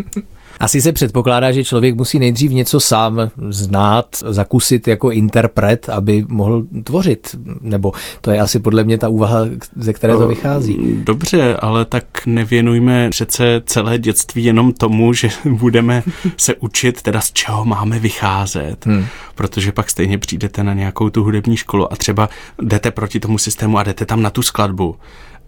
Asi 0.61 0.81
se 0.81 0.93
předpokládá, 0.93 1.53
že 1.53 1.65
člověk 1.65 1.95
musí 1.95 2.19
nejdřív 2.19 2.51
něco 2.51 2.81
sám 2.81 3.31
znát, 3.49 4.07
zakusit 4.27 4.89
jako 4.89 5.11
interpret, 5.11 5.89
aby 5.89 6.25
mohl 6.29 6.65
tvořit. 6.85 7.37
Nebo 7.61 7.93
to 8.21 8.31
je 8.31 8.41
asi 8.41 8.59
podle 8.59 8.85
mě 8.85 8.99
ta 8.99 9.09
úvaha, 9.09 9.41
ze 9.77 9.93
které 9.93 10.17
to 10.17 10.29
vychází. 10.29 10.79
Dobře, 11.05 11.57
ale 11.57 11.85
tak 11.85 12.05
nevěnujme 12.27 13.11
přece 13.11 13.63
celé 13.67 13.99
dětství 13.99 14.45
jenom 14.45 14.73
tomu, 14.73 15.13
že 15.13 15.29
budeme 15.45 16.03
se 16.37 16.55
učit, 16.55 17.03
teda 17.03 17.21
z 17.21 17.33
čeho 17.33 17.65
máme 17.65 17.99
vycházet. 17.99 18.87
Hmm. 18.87 19.07
Protože 19.35 19.73
pak 19.73 19.91
stejně 19.91 20.19
přijdete 20.19 20.65
na 20.65 20.75
nějakou 20.75 21.11
tu 21.11 21.25
hudební 21.25 21.57
školu 21.57 21.93
a 21.93 21.97
třeba 21.97 22.29
jdete 22.63 22.91
proti 22.91 23.21
tomu 23.21 23.39
systému 23.39 23.79
a 23.79 23.83
jdete 23.83 24.07
tam 24.07 24.23
na 24.23 24.31
tu 24.31 24.43
skladbu 24.43 24.97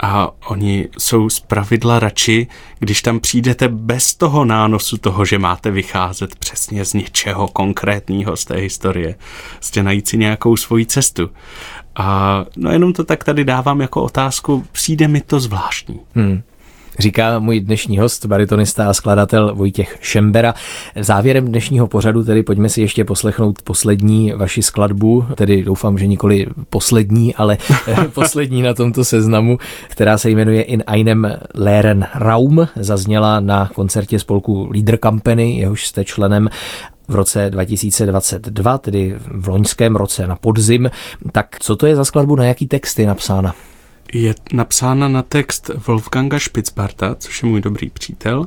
a 0.03 0.31
oni 0.47 0.89
jsou 0.99 1.29
z 1.29 1.41
pravidla 1.41 1.99
radši, 1.99 2.47
když 2.79 3.03
tam 3.03 3.21
přijdete 3.21 3.69
bez 3.69 4.15
toho 4.15 4.45
nánosu 4.45 4.97
toho, 4.97 5.25
že 5.25 5.39
máte 5.39 5.71
vycházet 5.71 6.37
přesně 6.37 6.85
z 6.85 6.95
něčeho 6.95 7.49
konkrétního 7.49 8.37
z 8.37 8.45
té 8.45 8.57
historie. 8.57 9.15
Jste 9.61 9.83
najít 9.83 10.09
si 10.09 10.17
nějakou 10.19 10.57
svoji 10.57 10.87
cestu. 10.87 11.31
A 11.97 12.45
no 12.57 12.73
jenom 12.73 12.93
to 12.93 13.05
tak 13.05 13.25
tady 13.25 13.45
dávám 13.45 13.81
jako 13.81 14.03
otázku, 14.03 14.65
přijde 14.73 15.09
mi 15.09 15.21
to 15.21 15.41
zvláštní. 15.41 16.01
Hmm 16.15 16.43
říká 16.99 17.39
můj 17.39 17.61
dnešní 17.61 17.99
host, 17.99 18.27
baritonista 18.27 18.89
a 18.89 18.93
skladatel 18.93 19.55
Vojtěch 19.55 19.99
Šembera. 20.01 20.55
Závěrem 21.01 21.47
dnešního 21.49 21.87
pořadu 21.87 22.25
tedy 22.25 22.43
pojďme 22.43 22.69
si 22.69 22.81
ještě 22.81 23.05
poslechnout 23.05 23.63
poslední 23.63 24.33
vaši 24.33 24.63
skladbu, 24.63 25.25
tedy 25.35 25.63
doufám, 25.63 25.99
že 25.99 26.07
nikoli 26.07 26.47
poslední, 26.71 27.35
ale 27.35 27.59
poslední 28.15 28.63
na 28.63 28.75
tomto 28.75 29.05
seznamu, 29.05 29.59
která 29.89 30.19
se 30.19 30.31
jmenuje 30.31 30.63
In 30.63 30.85
einem 30.87 31.39
leeren 31.55 32.07
Raum, 32.15 32.69
zazněla 32.77 33.41
na 33.41 33.71
koncertě 33.75 34.19
spolku 34.19 34.69
Leader 34.73 34.99
Company, 35.03 35.59
jehož 35.59 35.87
jste 35.87 36.05
členem 36.05 36.49
v 37.09 37.15
roce 37.15 37.51
2022, 37.51 38.79
tedy 38.79 39.15
v 39.29 39.49
loňském 39.49 39.97
roce 39.97 40.27
na 40.27 40.37
podzim. 40.37 40.91
Tak 41.33 41.57
co 41.61 41.77
to 41.77 41.87
je 41.87 41.97
za 41.97 42.05
skladbu, 42.05 42.37
na 42.37 42.45
jaký 42.45 42.67
text 42.67 42.99
je 42.99 43.07
napsána? 43.07 43.55
Je 44.13 44.35
napsána 44.53 45.09
na 45.09 45.23
text 45.23 45.71
Wolfganga 45.87 46.39
Spitzbarta, 46.39 47.15
což 47.15 47.43
je 47.43 47.49
můj 47.49 47.61
dobrý 47.61 47.91
přítel. 47.91 48.47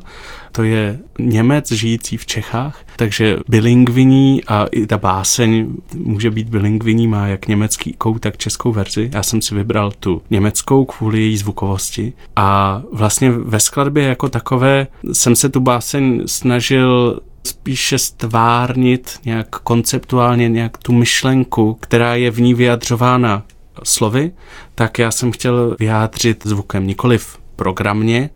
To 0.52 0.64
je 0.64 1.00
Němec 1.20 1.72
žijící 1.72 2.18
v 2.18 2.26
Čechách, 2.26 2.86
takže 2.96 3.38
bilingviní 3.48 4.44
a 4.48 4.66
i 4.72 4.88
ta 4.88 4.98
báseň 4.98 5.68
může 5.96 6.32
být 6.32 6.50
bilingviní, 6.50 7.08
má 7.08 7.28
jak 7.28 7.48
německý 7.48 7.94
kou, 7.94 8.20
tak 8.20 8.38
českou 8.38 8.72
verzi. 8.72 9.10
Já 9.14 9.24
jsem 9.24 9.42
si 9.42 9.56
vybral 9.56 9.92
tu 9.92 10.22
německou 10.30 10.86
kvůli 10.86 11.22
její 11.22 11.38
zvukovosti 11.38 12.14
a 12.36 12.82
vlastně 12.94 13.32
ve 13.32 13.60
skladbě 13.60 14.04
jako 14.04 14.30
takové 14.30 14.88
jsem 15.14 15.36
se 15.36 15.50
tu 15.50 15.60
báseň 15.60 16.24
snažil 16.26 17.20
spíše 17.48 17.98
stvárnit 17.98 19.20
nějak 19.26 19.48
konceptuálně 19.50 20.50
nějak 20.50 20.78
tu 20.78 20.94
myšlenku, 20.94 21.74
která 21.74 22.16
je 22.16 22.32
v 22.32 22.42
ní 22.42 22.54
vyjadřována 22.54 23.44
slovy, 23.84 24.32
tak 24.76 25.00
já 25.00 25.12
jsem 25.12 25.32
chtěl 25.32 25.76
vyjádřit 25.80 26.48
zvukem 26.48 26.88
nikoliv 26.88 27.38
programně, 27.56 28.30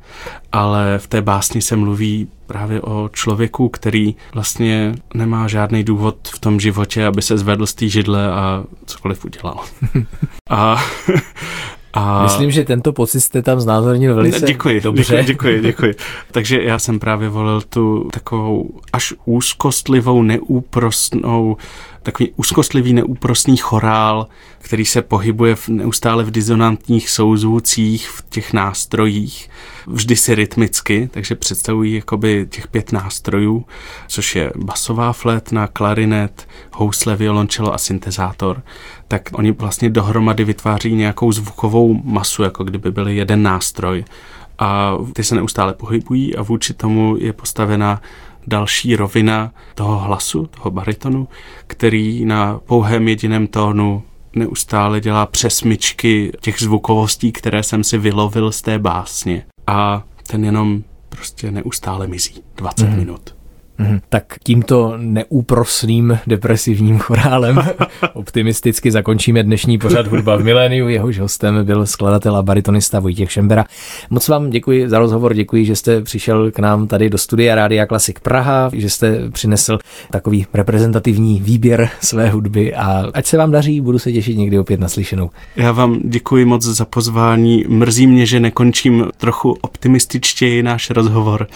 ale 0.51 0.97
v 0.97 1.07
té 1.07 1.21
básni 1.21 1.61
se 1.61 1.75
mluví 1.75 2.27
právě 2.47 2.81
o 2.81 3.09
člověku, 3.13 3.69
který 3.69 4.15
vlastně 4.33 4.95
nemá 5.13 5.47
žádný 5.47 5.83
důvod 5.83 6.15
v 6.27 6.39
tom 6.39 6.59
životě, 6.59 7.05
aby 7.05 7.21
se 7.21 7.37
zvedl 7.37 7.65
z 7.65 7.73
té 7.73 7.87
židle 7.87 8.31
a 8.31 8.63
cokoliv 8.85 9.25
udělal. 9.25 9.59
a, 10.49 10.83
a... 11.93 12.23
Myslím, 12.23 12.51
že 12.51 12.63
tento 12.63 12.93
pocit 12.93 13.21
jste 13.21 13.41
tam 13.41 13.59
znázornil 13.59 14.15
velice 14.15 14.45
děkuji, 14.45 14.81
dobře. 14.81 15.23
Děkuji, 15.23 15.25
děkuji, 15.27 15.61
děkuji. 15.61 15.95
Takže 16.31 16.63
já 16.63 16.79
jsem 16.79 16.99
právě 16.99 17.29
volil 17.29 17.61
tu 17.61 18.09
takovou 18.13 18.69
až 18.93 19.13
úzkostlivou, 19.25 20.23
neúprostnou 20.23 21.57
takový 22.03 22.31
úzkostlivý, 22.35 22.93
neúprostný 22.93 23.57
chorál, 23.57 24.27
který 24.59 24.85
se 24.85 25.01
pohybuje 25.01 25.55
v, 25.55 25.69
neustále 25.69 26.23
v 26.23 26.31
disonantních 26.31 27.09
souzvucích, 27.09 28.09
v 28.09 28.25
těch 28.29 28.53
nástrojích, 28.53 29.49
vždy 29.87 30.15
si 30.15 30.35
rytmicky, 30.35 31.09
takže 31.11 31.35
představují 31.35 31.93
jakoby 31.93 32.47
těch 32.49 32.67
pět 32.67 32.91
nástrojů, 32.91 33.65
což 34.07 34.35
je 34.35 34.51
basová 34.55 35.13
flétna, 35.13 35.67
klarinet, 35.67 36.47
housle, 36.73 37.15
violončelo 37.15 37.73
a 37.73 37.77
syntezátor, 37.77 38.61
tak 39.07 39.29
oni 39.31 39.51
vlastně 39.51 39.89
dohromady 39.89 40.43
vytváří 40.43 40.95
nějakou 40.95 41.31
zvukovou 41.31 42.01
masu, 42.03 42.43
jako 42.43 42.63
kdyby 42.63 42.91
byly 42.91 43.15
jeden 43.15 43.43
nástroj. 43.43 44.05
A 44.59 44.97
ty 45.13 45.23
se 45.23 45.35
neustále 45.35 45.73
pohybují 45.73 46.35
a 46.35 46.41
vůči 46.41 46.73
tomu 46.73 47.15
je 47.19 47.33
postavena 47.33 48.01
další 48.47 48.95
rovina 48.95 49.51
toho 49.75 49.99
hlasu, 49.99 50.45
toho 50.45 50.71
baritonu, 50.71 51.27
který 51.67 52.25
na 52.25 52.59
pouhém 52.65 53.07
jediném 53.07 53.47
tónu 53.47 54.03
neustále 54.35 55.01
dělá 55.01 55.25
přesmyčky 55.25 56.31
těch 56.41 56.59
zvukovostí, 56.59 57.31
které 57.31 57.63
jsem 57.63 57.83
si 57.83 57.97
vylovil 57.97 58.51
z 58.51 58.61
té 58.61 58.79
básně. 58.79 59.45
A 59.67 60.03
ten 60.27 60.45
jenom 60.45 60.83
prostě 61.09 61.51
neustále 61.51 62.07
mizí. 62.07 62.43
20 62.55 62.89
mm. 62.89 62.95
minut. 62.95 63.38
Mm, 63.79 63.99
tak 64.09 64.35
tímto 64.43 64.93
neúprosným 64.97 66.19
depresivním 66.27 66.99
chorálem 66.99 67.63
optimisticky 68.13 68.91
zakončíme 68.91 69.43
dnešní 69.43 69.77
pořad 69.77 70.07
Hudba 70.07 70.35
v 70.35 70.43
miléniu. 70.43 70.87
Jehož 70.87 71.19
hostem 71.19 71.65
byl 71.65 71.85
skladatel 71.85 72.35
a 72.35 72.43
baritonista 72.43 72.99
Vojtěch 72.99 73.31
Šembera. 73.31 73.65
Moc 74.09 74.27
vám 74.27 74.49
děkuji 74.49 74.89
za 74.89 74.99
rozhovor, 74.99 75.33
děkuji, 75.33 75.65
že 75.65 75.75
jste 75.75 76.01
přišel 76.01 76.51
k 76.51 76.59
nám 76.59 76.87
tady 76.87 77.09
do 77.09 77.17
studia 77.17 77.55
Rádia 77.55 77.85
Klasik 77.85 78.19
Praha, 78.19 78.69
že 78.73 78.89
jste 78.89 79.29
přinesl 79.29 79.77
takový 80.11 80.45
reprezentativní 80.53 81.41
výběr 81.41 81.89
své 82.01 82.29
hudby 82.29 82.75
a 82.75 83.05
ať 83.13 83.25
se 83.25 83.37
vám 83.37 83.51
daří, 83.51 83.81
budu 83.81 83.99
se 83.99 84.11
těšit 84.11 84.37
někdy 84.37 84.59
opět 84.59 84.79
naslyšenou. 84.79 85.29
Já 85.55 85.71
vám 85.71 85.99
děkuji 86.03 86.45
moc 86.45 86.63
za 86.63 86.85
pozvání. 86.85 87.65
Mrzí 87.67 88.07
mě, 88.07 88.25
že 88.25 88.39
nekončím 88.39 89.05
trochu 89.17 89.57
optimističtěji 89.61 90.63
náš 90.63 90.89
rozhovor 90.89 91.47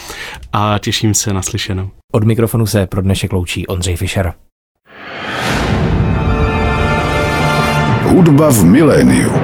a 0.53 0.77
těším 0.79 1.13
se 1.13 1.33
naslyšenou. 1.33 1.89
Od 2.15 2.23
mikrofonu 2.23 2.65
se 2.65 2.87
pro 2.87 3.01
dnešek 3.01 3.33
loučí 3.33 3.67
Ondřej 3.67 3.95
Fischer. 3.95 4.33
Hudba 8.03 8.49
v 8.49 8.63
miléniu. 8.65 9.42